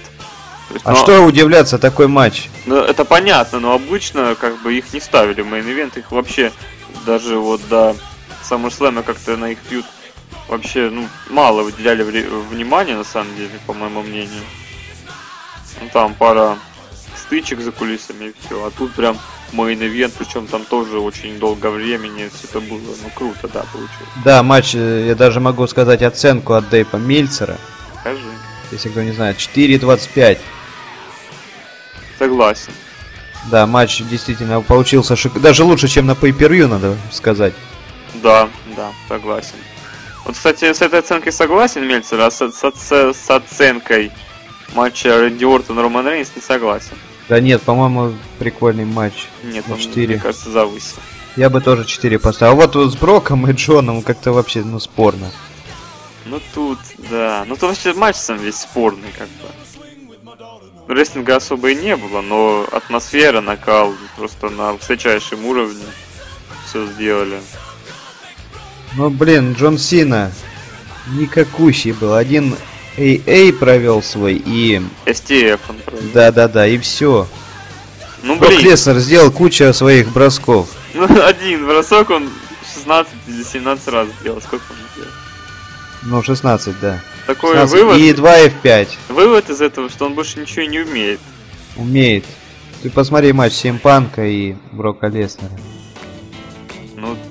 А 0.84 0.92
ну, 0.92 0.96
что 0.98 1.22
удивляться, 1.22 1.78
такой 1.78 2.08
матч? 2.08 2.50
Ну, 2.66 2.78
это 2.78 3.06
понятно, 3.06 3.60
но 3.60 3.74
обычно 3.74 4.36
как 4.40 4.60
бы 4.64 4.74
их 4.76 4.92
не 4.92 5.00
ставили 5.00 5.42
в 5.42 5.48
main 5.48 5.69
event, 5.69 6.00
их 6.00 6.12
вообще 6.12 6.52
даже 7.06 7.38
вот 7.38 7.62
до 7.70 7.96
SummerSlam 8.50 9.04
как-то 9.04 9.38
на 9.38 9.52
их 9.52 9.60
feud 9.70 9.86
вообще, 10.54 10.90
ну, 10.90 11.08
мало 11.30 11.64
выделяли 11.64 12.04
внимания, 12.04 12.96
на 12.96 13.04
самом 13.04 13.36
деле, 13.36 13.52
по 13.66 13.74
моему 13.74 14.04
мнению. 14.04 14.44
Ну, 15.82 15.90
там 15.92 16.14
пара 16.14 16.58
стычек 17.16 17.60
за 17.60 17.72
кулисами 17.72 18.26
и 18.26 18.34
все, 18.40 18.66
а 18.66 18.72
тут 18.72 18.94
прям 18.94 19.18
main 19.52 19.77
event, 19.77 20.14
причем 20.18 20.48
там 20.48 20.64
тоже 20.66 21.00
очень 21.00 21.40
долго 21.40 21.70
времени 21.70 22.30
все 22.34 22.48
это 22.48 22.60
было, 22.60 22.80
ну, 22.80 23.10
круто, 23.16 23.48
да, 23.48 23.66
получилось. 23.72 24.10
Да, 24.24 24.44
матч, 24.44 24.76
э, 24.76 25.08
я 25.08 25.16
даже 25.16 25.40
могу 25.40 25.66
сказать 25.68 26.02
оценку 26.04 26.54
от 26.54 26.70
Дейпа 26.70 26.98
Мильцера. 26.98 27.58
Скажи. 28.00 28.22
Если 28.72 28.90
кто 28.90 29.02
не 29.02 29.12
знает, 29.12 29.38
4.25. 29.38 30.38
Согласен. 32.20 32.72
Да, 33.52 33.66
матч 33.66 34.02
действительно 34.04 34.62
получился 34.62 35.16
шик... 35.16 35.40
даже 35.42 35.64
лучше, 35.64 35.88
чем 35.88 36.06
на 36.06 36.12
Pay-Per-View, 36.12 36.68
надо 36.68 36.96
сказать. 37.12 37.54
Да, 38.22 38.48
да, 38.78 38.92
согласен. 39.10 39.56
Вот, 40.26 40.36
кстати, 40.36 40.72
с 40.72 40.82
этой 40.82 41.00
оценкой 41.00 41.32
согласен 41.32 41.86
Мельцер, 41.86 42.20
а 42.22 42.32
с, 42.32 42.38
с 42.38 42.64
оце- 42.64 43.14
с 43.14 43.30
оценкой 43.30 44.12
матча 44.74 45.18
Рэнди 45.18 45.44
Ортон 45.44 45.80
Роман 45.80 46.08
Рейнс 46.08 46.32
не 46.36 46.42
согласен. 46.42 46.96
Да 47.30 47.40
нет, 47.40 47.62
по-моему, 47.62 48.14
прикольный 48.40 48.86
матч. 48.86 49.28
Нет, 49.44 49.68
На 49.68 49.76
он, 49.76 49.82
мне 49.82 50.18
кажется, 50.20 50.52
завысил. 50.52 50.98
Я 51.36 51.50
бы 51.50 51.62
тоже 51.62 51.86
4 51.86 52.20
поставил. 52.20 52.54
А 52.54 52.56
вот, 52.56 52.76
вот 52.76 52.92
с 52.92 52.96
Броком 52.96 53.50
и 53.50 53.54
Джоном 53.54 54.02
как-то 54.02 54.32
вообще, 54.32 54.62
ну, 54.62 54.80
спорно. 54.80 55.32
Ну 56.26 56.40
тут, 56.54 56.80
да. 57.10 57.44
Ну 57.48 57.56
тут 57.56 57.70
вообще 57.70 57.94
матч 57.94 58.16
сам 58.16 58.38
весь 58.38 58.60
спорный, 58.60 59.10
как 59.18 59.28
бы. 59.28 60.94
Рестлинга 60.94 61.38
особо 61.38 61.72
и 61.72 61.76
не 61.76 61.96
было, 61.96 62.22
но 62.22 62.68
атмосфера, 62.72 63.42
накал 63.42 63.94
просто 64.18 64.50
на 64.50 64.74
высочайшем 64.74 65.46
уровне 65.46 65.86
все 66.68 66.86
сделали. 66.88 67.40
Ну, 68.96 69.10
блин, 69.10 69.54
Джон 69.54 69.78
Сина 69.78 70.32
никакущий 71.08 71.92
был. 71.92 72.14
Один 72.14 72.56
AA 72.98 73.54
провел 73.54 74.04
свой 74.04 74.36
и... 74.36 74.82
STF 75.06 75.60
он 75.68 75.78
провел. 75.78 76.04
Да-да-да, 76.14 76.68
и 76.68 76.78
все. 76.78 77.28
Ну 78.22 78.38
блин, 78.38 78.62
Леснер 78.62 79.00
сделал 79.00 79.32
кучу 79.32 79.74
своих 79.74 80.12
бросков. 80.14 80.70
ну 80.94 81.26
один 81.26 81.66
бросок 81.66 82.10
он 82.12 82.30
16 82.74 83.12
или 83.28 83.44
17 83.44 83.88
раз 83.90 84.08
сделал. 84.22 84.42
Сколько 84.42 84.64
он 84.70 84.78
сделал? 84.94 85.12
Ну, 86.04 86.22
16, 86.22 86.80
да. 86.80 87.02
Такой 87.26 87.56
16. 87.56 87.80
вывод, 87.80 87.98
И 87.98 88.14
2 88.14 88.40
F5. 88.48 88.88
вывод 89.10 89.50
из 89.50 89.62
этого, 89.62 89.90
что 89.90 90.06
он 90.06 90.14
больше 90.14 90.40
ничего 90.40 90.66
не 90.66 90.82
умеет. 90.82 91.20
Умеет. 91.76 92.26
Ты 92.82 92.90
посмотри 92.90 93.32
матч 93.34 93.54
Симпанка 93.54 94.26
и 94.26 94.56
Брока 94.72 95.08
Леснера. 95.08 95.52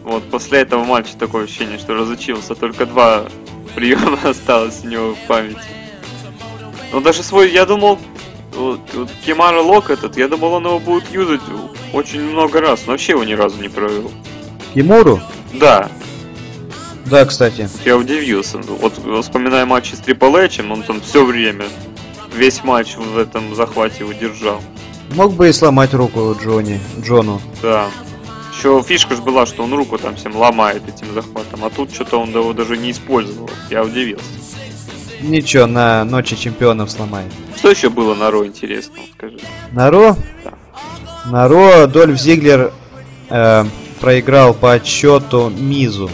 Ну, 0.04 0.12
вот 0.12 0.30
после 0.30 0.60
этого 0.60 0.84
матча 0.84 1.16
такое 1.18 1.44
ощущение, 1.44 1.78
что 1.78 1.94
разучился. 1.94 2.54
Только 2.54 2.86
два 2.86 3.24
приема 3.74 4.18
осталось 4.24 4.80
у 4.84 4.88
него 4.88 5.14
в 5.14 5.26
памяти. 5.26 5.58
Ну, 6.92 7.00
даже 7.00 7.22
свой, 7.22 7.50
я 7.50 7.64
думал, 7.64 7.98
вот, 8.54 8.80
вот 8.92 9.10
Кимара 9.24 9.60
Лок 9.60 9.90
этот, 9.90 10.16
я 10.18 10.28
думал, 10.28 10.54
он 10.54 10.66
его 10.66 10.78
будет 10.78 11.10
юзать 11.10 11.40
очень 11.92 12.20
много 12.22 12.60
раз, 12.60 12.82
но 12.86 12.92
вообще 12.92 13.12
его 13.12 13.24
ни 13.24 13.32
разу 13.32 13.60
не 13.62 13.68
провел. 13.68 14.10
Тимуру? 14.74 15.20
Да, 15.54 15.88
Да, 17.06 17.24
кстати. 17.24 17.68
я 17.84 17.96
удивился. 17.96 18.58
Вот 18.58 18.94
вспоминая 19.22 19.64
матчи 19.66 19.94
с 19.94 20.00
Triple 20.00 20.44
H, 20.46 20.60
он 20.70 20.82
там 20.82 21.00
все 21.00 21.24
время, 21.24 21.64
весь 22.34 22.62
матч 22.64 22.96
в 22.96 23.18
этом 23.18 23.54
захвате 23.54 24.00
его 24.00 24.12
держал. 24.12 24.60
Мог 25.14 25.32
бы 25.34 25.48
и 25.48 25.52
сломать 25.52 25.92
руку 25.94 26.34
Джонни, 26.42 26.80
Джону. 27.00 27.40
Да. 27.60 27.86
Еще 28.62 28.80
фишка 28.84 29.16
же 29.16 29.22
была, 29.22 29.44
что 29.44 29.64
он 29.64 29.74
руку 29.74 29.98
там 29.98 30.14
всем 30.14 30.36
ломает 30.36 30.82
этим 30.88 31.12
захватом, 31.12 31.64
а 31.64 31.70
тут 31.70 31.92
что-то 31.92 32.18
он 32.18 32.30
его 32.30 32.52
даже 32.52 32.76
не 32.76 32.92
использовал. 32.92 33.50
Я 33.70 33.82
удивился. 33.82 34.24
Ничего, 35.20 35.66
на 35.66 36.04
Ночи 36.04 36.36
Чемпионов 36.36 36.88
сломает. 36.92 37.32
Что 37.56 37.70
еще 37.70 37.90
было 37.90 38.14
на 38.14 38.30
Ро 38.30 38.46
интересно, 38.46 38.94
вот 38.98 39.08
скажи? 39.16 39.38
На 39.72 39.90
Ро? 39.90 40.16
Да. 40.44 40.52
На 41.28 41.48
Ро 41.48 41.88
Дольф 41.88 42.16
Зиглер 42.20 42.72
э, 43.30 43.64
проиграл 44.00 44.54
по 44.54 44.74
отсчету 44.74 45.50
Мизу. 45.50 46.08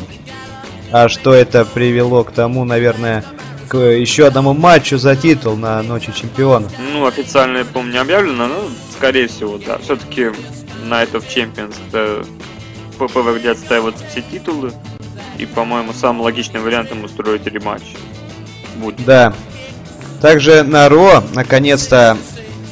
А 0.90 1.10
что 1.10 1.34
это 1.34 1.66
привело 1.66 2.24
к 2.24 2.30
тому, 2.32 2.64
наверное, 2.64 3.26
к 3.68 3.76
еще 3.76 4.26
одному 4.26 4.54
матчу 4.54 4.96
за 4.96 5.16
титул 5.16 5.56
на 5.56 5.82
Ночи 5.82 6.12
Чемпионов. 6.14 6.72
Ну, 6.94 7.04
официально, 7.04 7.58
я 7.58 7.64
помню, 7.66 7.92
не 7.92 7.98
объявлено, 7.98 8.48
но, 8.48 8.62
скорее 8.96 9.28
всего, 9.28 9.58
да. 9.58 9.76
Все-таки 9.76 10.30
Night 10.88 11.12
of 11.12 11.24
Champions 11.28 11.74
это 11.88 12.24
ППВ, 12.98 13.38
где 13.38 13.50
отстаивают 13.50 13.96
все 14.10 14.22
титулы. 14.22 14.72
И, 15.38 15.46
по-моему, 15.46 15.92
самым 15.92 16.22
логичным 16.22 16.62
вариантом 16.62 17.04
устроить 17.04 17.46
рематч. 17.46 17.82
Будет. 18.76 19.04
Да. 19.04 19.32
Также 20.20 20.64
на 20.64 20.88
Ро, 20.88 21.22
наконец-то, 21.32 22.18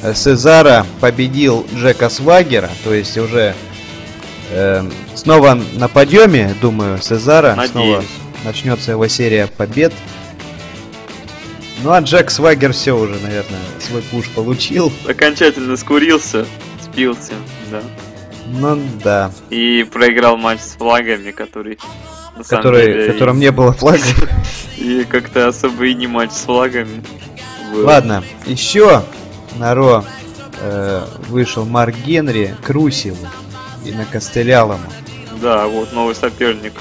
э, 0.03 0.13
Сезара 0.13 0.85
победил 0.99 1.65
Джека 1.73 2.09
Свагера, 2.09 2.69
то 2.83 2.93
есть 2.93 3.17
уже 3.17 3.55
э, 4.51 4.89
снова 5.15 5.57
на 5.75 5.87
подъеме, 5.87 6.53
думаю, 6.61 7.01
Сезара. 7.01 7.53
Снова 7.67 7.85
Надеюсь. 7.85 8.09
начнется 8.43 8.91
его 8.91 9.07
серия 9.07 9.47
побед. 9.47 9.93
Ну 11.83 11.91
а 11.91 12.01
Джек 12.01 12.31
Свагер 12.31 12.73
все 12.73 12.97
уже, 12.97 13.13
наверное, 13.19 13.59
свой 13.79 14.01
пуш 14.01 14.29
получил. 14.29 14.91
Окончательно 15.07 15.77
скурился, 15.77 16.45
спился, 16.81 17.33
да. 17.71 17.81
Ну 18.49 18.79
да. 19.03 19.31
И 19.49 19.85
проиграл 19.91 20.37
матч 20.37 20.61
с 20.61 20.75
флагами, 20.75 21.31
который 21.31 21.77
на 22.37 22.43
Который, 22.43 22.85
деле, 22.85 23.09
в 23.09 23.13
котором 23.13 23.39
не 23.39 23.51
было 23.51 23.73
флага. 23.73 24.03
и 24.77 25.03
как-то 25.03 25.47
особо 25.47 25.85
и 25.85 25.93
не 25.93 26.07
матч 26.07 26.31
с 26.31 26.41
флагами. 26.41 27.03
был. 27.73 27.85
Ладно, 27.85 28.23
еще 28.45 29.03
на 29.57 29.73
Ро 29.73 30.05
э, 30.61 31.05
вышел 31.29 31.65
Марк 31.65 31.95
Генри 32.05 32.55
к 32.63 32.69
Русеву 32.69 33.27
и 33.85 33.91
накостылял 33.91 34.71
ему. 34.71 34.89
Да, 35.41 35.67
вот 35.67 35.93
новый 35.93 36.15
соперник 36.15 36.73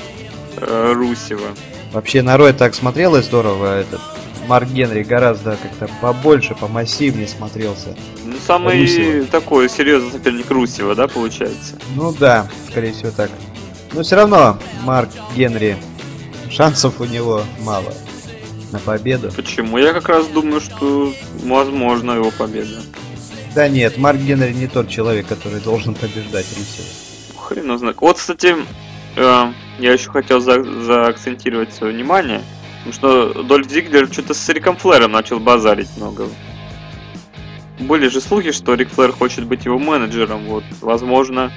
э, 0.59 0.93
Русева. 0.95 1.49
Вообще 1.93 2.23
на 2.23 2.37
Ро 2.37 2.53
так 2.53 2.75
смотрелось 2.75 3.27
здорово. 3.27 3.81
Этот 3.81 4.01
Марк 4.47 4.69
Генри 4.69 5.03
гораздо 5.03 5.57
как-то 5.57 5.93
побольше, 6.01 6.55
помассивнее 6.55 7.29
смотрелся. 7.29 7.97
Ну, 8.37 8.47
самый 8.47 8.81
Русева. 8.83 9.27
такой 9.27 9.69
серьезный 9.69 10.11
соперник 10.13 10.51
Русева, 10.51 10.95
да, 10.95 11.09
получается? 11.09 11.77
Ну 11.95 12.13
да, 12.19 12.49
скорее 12.71 12.93
всего 12.93 13.11
так. 13.11 13.31
Но 13.93 14.03
все 14.03 14.17
равно 14.17 14.59
Марк 14.83 15.11
Генри 15.35 15.77
шансов 16.51 17.01
у 17.01 17.05
него 17.05 17.43
мало 17.61 17.93
на 18.73 18.79
победу. 18.79 19.31
Почему? 19.35 19.79
Я 19.79 19.93
как 19.93 20.09
раз 20.09 20.27
думаю, 20.27 20.61
что 20.61 21.13
возможно 21.45 22.13
его 22.13 22.31
победа. 22.31 22.81
Да 23.55 23.69
нет, 23.69 23.97
Марк 23.97 24.19
Генри 24.21 24.53
не 24.53 24.67
тот 24.67 24.89
человек, 24.89 25.27
который 25.27 25.61
должен 25.61 25.95
побеждать 25.95 26.47
Русева. 26.57 27.41
Хрен 27.49 27.65
его 27.67 27.79
знает. 27.79 27.97
Вот, 28.01 28.19
кстати, 28.19 28.55
э, 29.17 29.53
я 29.79 29.93
еще 29.93 30.11
хотел 30.11 30.41
за- 30.41 30.63
заакцентировать 30.83 31.73
свое 31.73 31.95
внимание, 31.95 32.43
потому 32.85 32.93
что 32.93 33.43
Дольф 33.45 33.71
Зиглер 33.71 34.13
что-то 34.13 34.35
с 34.35 34.49
Риком 34.51 34.77
Флэром 34.77 35.13
начал 35.13 35.39
базарить 35.41 35.89
много. 35.97 36.29
Были 37.79 38.09
же 38.09 38.21
слухи, 38.21 38.53
что 38.53 38.75
Рик 38.75 38.91
Флэр 38.91 39.13
хочет 39.13 39.45
быть 39.45 39.65
его 39.65 39.79
менеджером. 39.79 40.45
Вот, 40.47 40.65
возможно, 40.81 41.53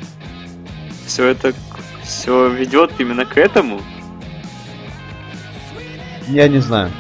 все 1.06 1.26
это 1.28 1.54
все 2.04 2.50
ведет 2.50 2.92
именно 3.00 3.26
к 3.26 3.38
этому. 3.38 3.82
Я 6.28 6.48
не 6.48 6.60
знаю. 6.60 6.92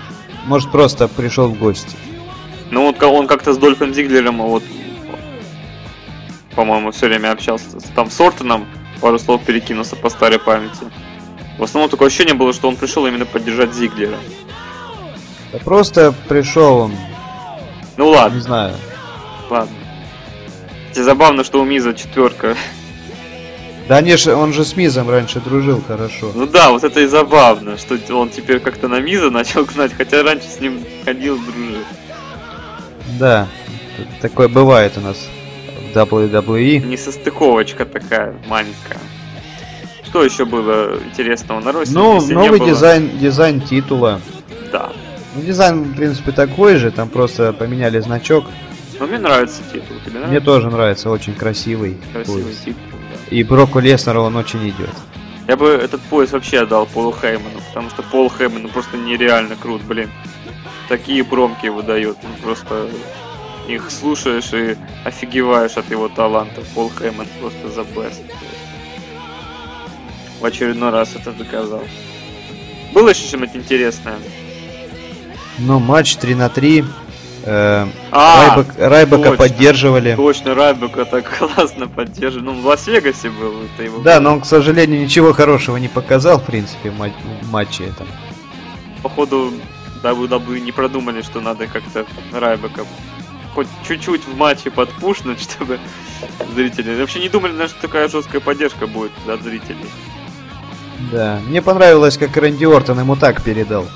Может 0.45 0.71
просто 0.71 1.07
пришел 1.07 1.49
в 1.49 1.59
гости. 1.59 1.95
Ну 2.71 2.85
вот 2.85 3.01
он 3.03 3.27
как-то 3.27 3.53
с 3.53 3.57
Дольфом 3.57 3.93
Зиглером, 3.93 4.41
а 4.41 4.45
вот, 4.45 4.63
по-моему, 6.55 6.91
все 6.91 7.07
время 7.07 7.31
общался 7.31 7.65
там 7.95 8.09
с 8.09 8.19
Ортоном, 8.21 8.67
пару 9.01 9.17
слов 9.19 9.43
перекинулся 9.43 9.95
по 9.95 10.09
старой 10.09 10.39
памяти. 10.39 10.85
В 11.57 11.63
основном 11.63 11.89
такое 11.89 12.07
ощущение 12.07 12.35
было, 12.35 12.53
что 12.53 12.69
он 12.69 12.75
пришел 12.75 13.05
именно 13.05 13.25
поддержать 13.25 13.73
Зиглера. 13.73 14.17
Да 15.51 15.59
просто 15.59 16.13
пришел 16.27 16.77
он, 16.77 16.93
Ну 17.97 18.05
не 18.05 18.15
ладно, 18.15 18.39
знаю. 18.39 18.75
Ладно. 19.49 19.75
Тебе 20.91 21.03
забавно, 21.03 21.43
что 21.43 21.61
у 21.61 21.65
Миза 21.65 21.93
четверка. 21.93 22.55
Да 23.87 24.03
же, 24.17 24.35
он 24.35 24.53
же 24.53 24.65
с 24.65 24.75
Мизом 24.75 25.09
раньше 25.09 25.39
дружил 25.39 25.81
хорошо. 25.81 26.31
Ну 26.35 26.45
да, 26.45 26.69
вот 26.69 26.83
это 26.83 26.99
и 26.99 27.07
забавно, 27.07 27.75
что 27.77 27.97
он 28.15 28.29
теперь 28.29 28.59
как-то 28.59 28.87
на 28.87 28.99
Миза 28.99 29.31
начал 29.31 29.65
гнать, 29.65 29.93
хотя 29.93 30.21
раньше 30.21 30.47
с 30.47 30.59
ним 30.59 30.83
ходил, 31.05 31.39
дружил. 31.39 31.83
Да, 33.19 33.47
такое 34.21 34.47
бывает 34.47 34.93
у 34.97 35.01
нас 35.01 35.27
в 35.91 35.97
WWE. 35.97 36.85
Несостыковочка 36.85 37.85
такая 37.85 38.35
маленькая. 38.47 38.99
Что 40.03 40.23
еще 40.23 40.45
было 40.45 40.99
интересного 41.03 41.59
на 41.59 41.71
Росе? 41.71 41.91
Ну, 41.93 42.15
если 42.15 42.29
не 42.29 42.33
новый 42.35 42.59
было? 42.59 42.69
дизайн, 42.69 43.17
дизайн 43.19 43.61
титула. 43.61 44.21
Да. 44.71 44.91
Ну, 45.35 45.41
дизайн, 45.41 45.83
в 45.83 45.95
принципе, 45.95 46.31
такой 46.31 46.77
же, 46.77 46.91
там 46.91 47.09
просто 47.09 47.53
поменяли 47.53 47.99
значок. 47.99 48.45
Но 48.99 49.07
мне 49.07 49.17
нравится 49.17 49.61
титул. 49.71 49.97
Тебе 50.05 50.11
Мне 50.19 50.27
нравится? 50.27 50.45
тоже 50.45 50.69
нравится, 50.69 51.09
очень 51.09 51.33
красивый. 51.33 51.97
Красивый 52.11 52.43
пояс. 52.43 52.57
титул, 52.57 52.83
да. 52.91 53.35
И 53.35 53.43
Броку 53.43 53.79
Леснеру 53.79 54.23
он 54.23 54.35
очень 54.35 54.67
идет. 54.69 54.89
Я 55.47 55.55
бы 55.55 55.67
этот 55.69 56.01
пояс 56.01 56.31
вообще 56.31 56.59
отдал 56.61 56.85
Полу 56.85 57.11
Хейману, 57.13 57.59
потому 57.69 57.89
что 57.89 58.03
Пол 58.03 58.29
Хейман 58.29 58.67
просто 58.69 58.97
нереально 58.97 59.55
крут, 59.55 59.81
блин. 59.83 60.11
Такие 60.89 61.23
промки 61.23 61.67
выдает, 61.67 62.17
ну 62.23 62.29
просто 62.43 62.87
их 63.67 63.89
слушаешь 63.91 64.51
и 64.53 64.75
офигеваешь 65.05 65.77
от 65.77 65.89
его 65.89 66.07
таланта. 66.09 66.61
Пол 66.75 66.91
Хейман 66.99 67.27
просто 67.39 67.69
за 67.69 67.81
best. 67.81 68.21
В 70.39 70.45
очередной 70.45 70.89
раз 70.89 71.15
это 71.15 71.31
доказал. 71.31 71.83
Было 72.93 73.09
еще 73.09 73.25
что-нибудь 73.27 73.55
интересное? 73.55 74.15
Ну, 75.59 75.79
матч 75.79 76.15
3 76.15 76.35
на 76.35 76.49
3. 76.49 76.85
Э, 77.51 77.87
А, 78.11 78.55
Райбек- 78.57 78.75
Райбека 78.77 79.17
точно. 79.31 79.37
поддерживали. 79.37 80.15
точно, 80.15 80.53
Райбека 80.53 81.05
так 81.05 81.25
классно 81.55 81.87
поддерживает. 81.87 82.45
Ну, 82.45 82.61
в 82.61 82.65
Лас-Вегасе 82.65 83.31
был 83.31 83.63
это 83.63 83.83
его. 83.83 83.99
Да, 84.03 84.19
но 84.19 84.33
он, 84.33 84.41
к 84.41 84.45
сожалению, 84.45 85.01
ничего 85.01 85.33
хорошего 85.33 85.77
не 85.77 85.87
показал, 85.87 86.39
в 86.39 86.43
принципе, 86.45 86.91
в 86.91 86.99
ма- 86.99 87.09
в 87.41 87.51
матче 87.51 87.85
этом. 87.85 88.05
походу 89.01 89.51
WWE 90.03 90.59
не 90.59 90.71
продумали, 90.71 91.23
что 91.23 91.41
надо 91.41 91.65
как-то 91.65 92.05
Райбека 92.31 92.81
хоть 93.55 93.67
чуть-чуть 93.87 94.27
в 94.27 94.37
матче 94.37 94.69
подпушнуть, 94.69 95.41
чтобы 95.51 95.79
зрители... 96.55 96.99
Вообще 96.99 97.19
не 97.19 97.29
думали, 97.29 97.65
что 97.67 97.81
такая 97.81 98.07
жесткая 98.09 98.41
поддержка 98.41 98.85
будет 98.85 99.11
от 99.27 99.41
зрителей. 99.41 99.89
Да, 101.11 101.39
мне 101.47 101.61
понравилось, 101.63 102.15
как 102.17 102.37
Рэнди 102.37 102.65
Ортон 102.65 102.99
ему 102.99 103.15
так 103.15 103.41
передал. 103.41 103.87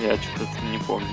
Я 0.00 0.14
что-то 0.14 0.46
не 0.70 0.78
помню. 0.86 1.08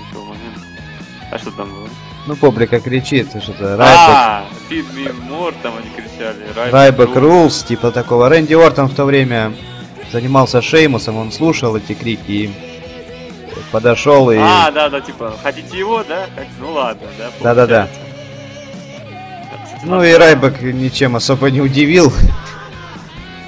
А 1.30 1.38
что 1.38 1.50
там 1.50 1.68
было? 1.70 1.88
Ну, 2.26 2.36
публика 2.36 2.80
кричит, 2.80 3.28
что-то 3.42 3.76
Райбек, 3.76 3.96
А, 3.96 4.44
Feed 4.68 4.86
me 4.94 5.14
more, 5.28 5.54
там 5.62 5.74
они 5.76 5.88
кричали. 5.90 6.70
Райбек. 6.70 7.16
Рулс, 7.16 7.62
типа 7.62 7.90
такого. 7.90 8.28
Рэнди 8.28 8.54
Ортон 8.54 8.88
в 8.88 8.94
то 8.94 9.04
время 9.04 9.52
занимался 10.12 10.62
Шеймусом, 10.62 11.16
он 11.16 11.32
слушал 11.32 11.76
эти 11.76 11.92
крики 11.94 12.30
и 12.30 12.54
подошел 13.72 14.30
и... 14.30 14.36
А, 14.38 14.70
да, 14.70 14.88
да, 14.88 15.00
типа, 15.00 15.34
хотите 15.42 15.78
его, 15.78 16.02
да? 16.04 16.26
Ну 16.60 16.72
ладно, 16.72 17.06
да. 17.18 17.30
Да-да-да. 17.40 17.88
получается. 17.88 18.08
Кстати, 19.64 19.84
Ну 19.86 20.02
и 20.02 20.12
Райбек 20.12 20.60
ничем 20.62 21.16
особо 21.16 21.50
не 21.50 21.60
удивил. 21.60 22.12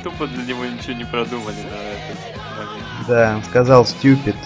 Тупо 0.03 0.27
для 0.27 0.45
него 0.45 0.65
ничего 0.65 0.95
не 0.95 1.05
продумали 1.05 1.57
на 1.57 1.59
этот 1.59 2.19
момент. 2.57 3.07
Да, 3.09 3.35
он 3.37 3.45
сказал 3.45 3.87
стюпид 3.87 4.37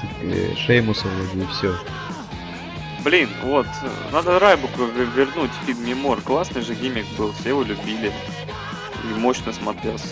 Шеймусу 0.67 1.07
и 1.35 1.47
все. 1.53 1.75
Блин, 3.05 3.29
вот, 3.43 3.67
надо 4.13 4.39
Райбуку 4.39 4.85
вернуть 4.87 5.51
Me 5.67 5.93
More. 5.93 6.23
Классный 6.23 6.63
же 6.63 6.75
гиммик 6.75 7.05
был, 7.19 7.33
все 7.33 7.51
его 7.51 7.63
любили. 7.63 8.11
И 9.05 9.19
мощно 9.19 9.53
смотрелся. 9.53 10.09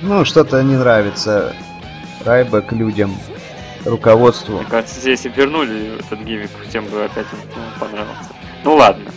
Ну, 0.00 0.24
что-то 0.24 0.62
не 0.62 0.76
нравится 0.76 1.56
Райбек 2.24 2.70
людям, 2.70 3.16
руководству. 3.84 4.58
Мне 4.58 4.66
кажется, 4.66 5.10
если 5.10 5.28
вернули 5.28 5.98
этот 5.98 6.20
гиммик, 6.20 6.50
всем 6.68 6.86
бы 6.86 7.04
опять 7.04 7.26
ну, 7.32 7.62
понравился. 7.80 8.30
Ну 8.62 8.76
ладно. 8.76 9.10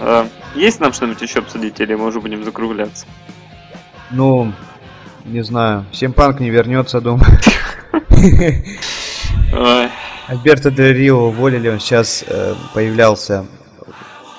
Э, 0.00 0.26
есть 0.54 0.80
нам 0.80 0.92
что-нибудь 0.92 1.22
еще 1.22 1.38
обсудить, 1.38 1.80
или 1.80 1.94
мы 1.94 2.06
уже 2.06 2.20
будем 2.20 2.44
закругляться? 2.44 3.06
Ну, 4.10 4.52
не 5.24 5.42
знаю. 5.42 5.86
Симпанк 5.92 6.40
не 6.40 6.50
вернется, 6.50 7.00
думаю. 7.00 7.24
Альберто 10.32 10.70
Дель 10.70 10.94
Рио 10.96 11.26
уволили, 11.28 11.68
он 11.68 11.78
сейчас 11.78 12.24
э, 12.26 12.54
появлялся 12.72 13.44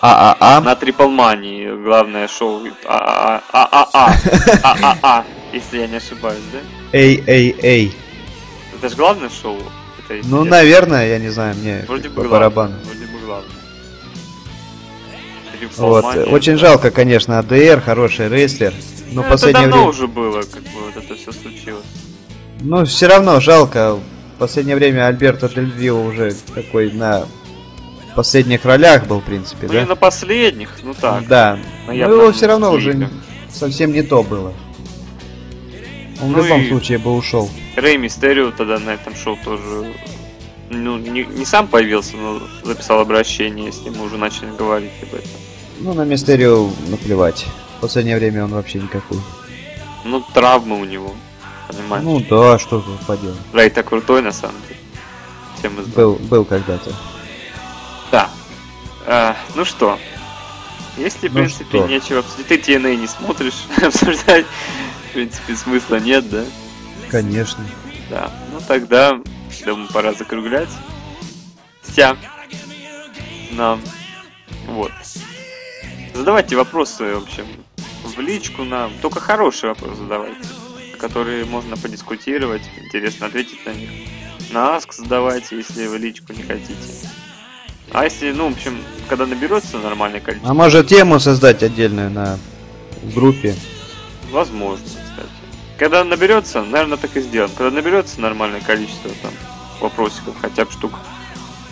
ААА. 0.01 0.59
На 0.61 0.75
Триплмании 0.75 1.69
главное 1.85 2.27
шоу 2.27 2.61
а 2.85 3.39
а 3.51 3.69
а 3.71 3.89
а 3.93 4.15
а 4.63 4.77
а 4.81 4.97
а 5.03 5.23
если 5.53 5.77
я 5.81 5.87
не 5.87 5.97
ошибаюсь, 5.97 6.41
да? 6.51 6.57
Эй, 6.93 7.23
эй, 7.27 7.55
эй. 7.61 7.95
Это 8.75 8.89
же 8.89 8.95
главное 8.95 9.29
шоу. 9.29 9.59
Это 10.09 10.27
Ну, 10.27 10.43
я- 10.45 10.49
наверное, 10.49 11.07
я 11.07 11.19
не 11.19 11.29
знаю, 11.29 11.55
мне 11.57 11.85
Вроде 11.87 12.09
бы 12.09 12.15
по 12.15 12.21
главное. 12.27 12.39
барабану. 12.49 12.75
Вроде 12.85 13.05
бы 13.05 13.19
главное. 13.23 13.49
Вот, 15.77 16.05
очень 16.33 16.53
да. 16.53 16.57
жалко, 16.57 16.89
конечно, 16.89 17.37
АДР, 17.37 17.81
хороший 17.85 18.29
рестлер. 18.29 18.73
Но 19.11 19.13
Ну, 19.13 19.21
в 19.21 19.25
это 19.25 19.31
последнее 19.33 19.67
давно 19.67 19.75
время... 19.77 19.89
уже 19.91 20.07
было, 20.07 20.41
как 20.41 20.63
бы 20.63 20.79
вот 20.87 20.97
это 21.03 21.13
все 21.15 21.31
случилось. 21.31 21.85
Ну, 22.61 22.83
все 22.83 23.07
равно 23.07 23.39
жалко. 23.39 23.99
В 24.35 24.39
последнее 24.39 24.75
время 24.75 25.07
Альберто 25.07 25.47
Дель 25.47 25.71
Рио 25.77 26.01
уже 26.03 26.33
такой 26.53 26.91
на 26.91 27.25
последних 28.15 28.65
ролях 28.65 29.07
был, 29.07 29.19
в 29.19 29.23
принципе, 29.23 29.67
Ну 29.67 29.73
да? 29.73 29.85
на 29.85 29.95
последних, 29.95 30.69
ну 30.83 30.93
так. 30.93 31.27
Да. 31.27 31.59
Но 31.87 31.93
явном 31.93 32.19
его 32.19 32.31
все 32.31 32.47
равно 32.47 32.71
уже 32.71 33.09
совсем 33.49 33.91
не 33.91 34.01
то 34.03 34.23
было. 34.23 34.53
Он 36.21 36.31
Ну 36.31 36.41
в 36.41 36.43
любом 36.45 36.67
случае 36.67 36.97
бы 36.99 37.11
ушел. 37.11 37.49
Рэй 37.75 37.97
Мистерио 37.97 38.51
тогда 38.51 38.79
на 38.79 38.91
этом 38.91 39.15
шоу 39.15 39.37
тоже, 39.43 39.93
ну, 40.69 40.97
не, 40.97 41.25
не 41.25 41.45
сам 41.45 41.67
появился, 41.67 42.15
но 42.17 42.39
записал 42.63 42.99
обращение, 42.99 43.71
с 43.71 43.81
ним 43.81 43.95
мы 43.97 44.05
уже 44.05 44.17
начали 44.17 44.49
говорить 44.57 44.91
об 45.01 45.15
этом. 45.15 45.29
Ну, 45.79 45.93
на 45.93 46.05
Мистерио 46.05 46.69
наплевать. 46.89 47.45
В 47.77 47.81
последнее 47.81 48.17
время 48.17 48.45
он 48.45 48.51
вообще 48.51 48.79
никакой. 48.79 49.17
Ну, 50.05 50.23
травмы 50.33 50.79
у 50.79 50.85
него, 50.85 51.13
понимаешь? 51.67 52.03
Ну 52.03 52.19
да, 52.29 52.59
что 52.59 52.81
тут 52.81 52.99
поделать. 53.05 53.37
Рэй-то 53.53 53.83
крутой, 53.83 54.21
на 54.21 54.31
самом 54.31 54.55
деле. 54.67 54.79
Все 55.57 55.69
мы 55.69 55.83
знаем. 55.83 55.95
Был, 55.95 56.15
был 56.15 56.45
когда-то. 56.45 56.91
Да. 58.11 58.29
А, 59.05 59.35
ну 59.55 59.65
что, 59.65 59.99
если, 60.97 61.27
в 61.27 61.33
Ну 61.33 61.39
принципе, 61.39 61.79
что? 61.79 61.87
нечего 61.87 62.19
обсудить, 62.19 62.47
ты 62.47 62.57
TNA 62.57 62.95
не 62.95 63.07
смотришь, 63.07 63.65
обсуждать, 63.81 64.45
в 65.09 65.13
принципе, 65.13 65.55
смысла 65.55 65.95
нет, 65.99 66.29
да? 66.29 66.43
Конечно. 67.09 67.65
Да. 68.09 68.31
Ну 68.51 68.59
тогда, 68.67 69.19
думаю, 69.65 69.87
пора 69.91 70.13
закруглять. 70.13 70.69
Вся. 71.81 72.15
Нам. 73.51 73.81
Вот. 74.67 74.91
Задавайте 76.13 76.55
вопросы, 76.55 77.15
в 77.15 77.23
общем, 77.23 77.45
в 78.03 78.19
личку 78.19 78.63
нам. 78.63 78.91
Только 79.01 79.19
хорошие 79.19 79.69
вопросы 79.69 79.97
задавайте, 79.97 80.37
которые 81.03 81.43
можно 81.43 81.75
подискутировать, 81.75 82.61
интересно 82.81 83.25
ответить 83.25 83.65
на 83.65 83.71
них. 83.71 83.89
На 84.51 84.77
аск 84.77 84.93
задавайте, 84.93 85.57
если 85.57 85.85
вы 85.87 85.97
личку 85.97 86.31
не 86.31 86.43
хотите. 86.43 86.77
А 87.91 88.05
если, 88.05 88.31
ну, 88.31 88.49
в 88.49 88.53
общем, 88.53 88.77
когда 89.09 89.25
наберется 89.25 89.79
нормальное 89.79 90.21
количество, 90.21 90.49
А 90.49 90.53
может 90.53 90.87
тему 90.87 91.19
создать 91.19 91.61
отдельную 91.61 92.09
на 92.09 92.39
группе? 93.13 93.53
Возможно, 94.31 94.85
кстати. 94.85 95.29
Когда 95.77 96.05
наберется, 96.05 96.63
наверное, 96.63 96.95
так 96.95 97.17
и 97.17 97.19
сделаем. 97.19 97.51
Когда 97.57 97.75
наберется 97.75 98.21
нормальное 98.21 98.61
количество 98.61 99.11
там 99.21 99.33
вопросиков, 99.81 100.37
хотя 100.39 100.63
бы 100.63 100.71
штук, 100.71 100.93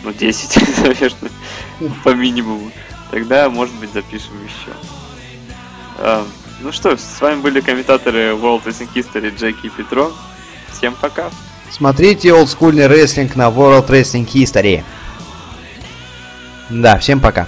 ну, 0.03 0.11
10, 0.11 0.77
наверное, 0.84 1.32
по 2.03 2.09
минимуму, 2.09 2.69
тогда, 3.11 3.49
может 3.49 3.75
быть, 3.75 3.93
запишем 3.93 4.34
еще. 4.43 4.75
Ну 6.64 6.72
что, 6.72 6.95
с 6.95 7.20
вами 7.20 7.41
были 7.41 7.59
комментаторы 7.59 8.34
World 8.34 8.64
Wrestling 8.66 8.89
History 8.93 9.36
Джеки 9.36 9.66
и 9.66 9.70
Петро. 9.70 10.12
Всем 10.72 10.93
пока. 10.93 11.32
Смотрите 11.72 12.34
олдскульный 12.34 12.86
рестлинг 12.86 13.36
на 13.36 13.49
World 13.49 13.88
Wrestling 13.88 14.28
History. 14.28 14.84
Да, 16.70 16.99
всем 16.99 17.20
пока. 17.20 17.47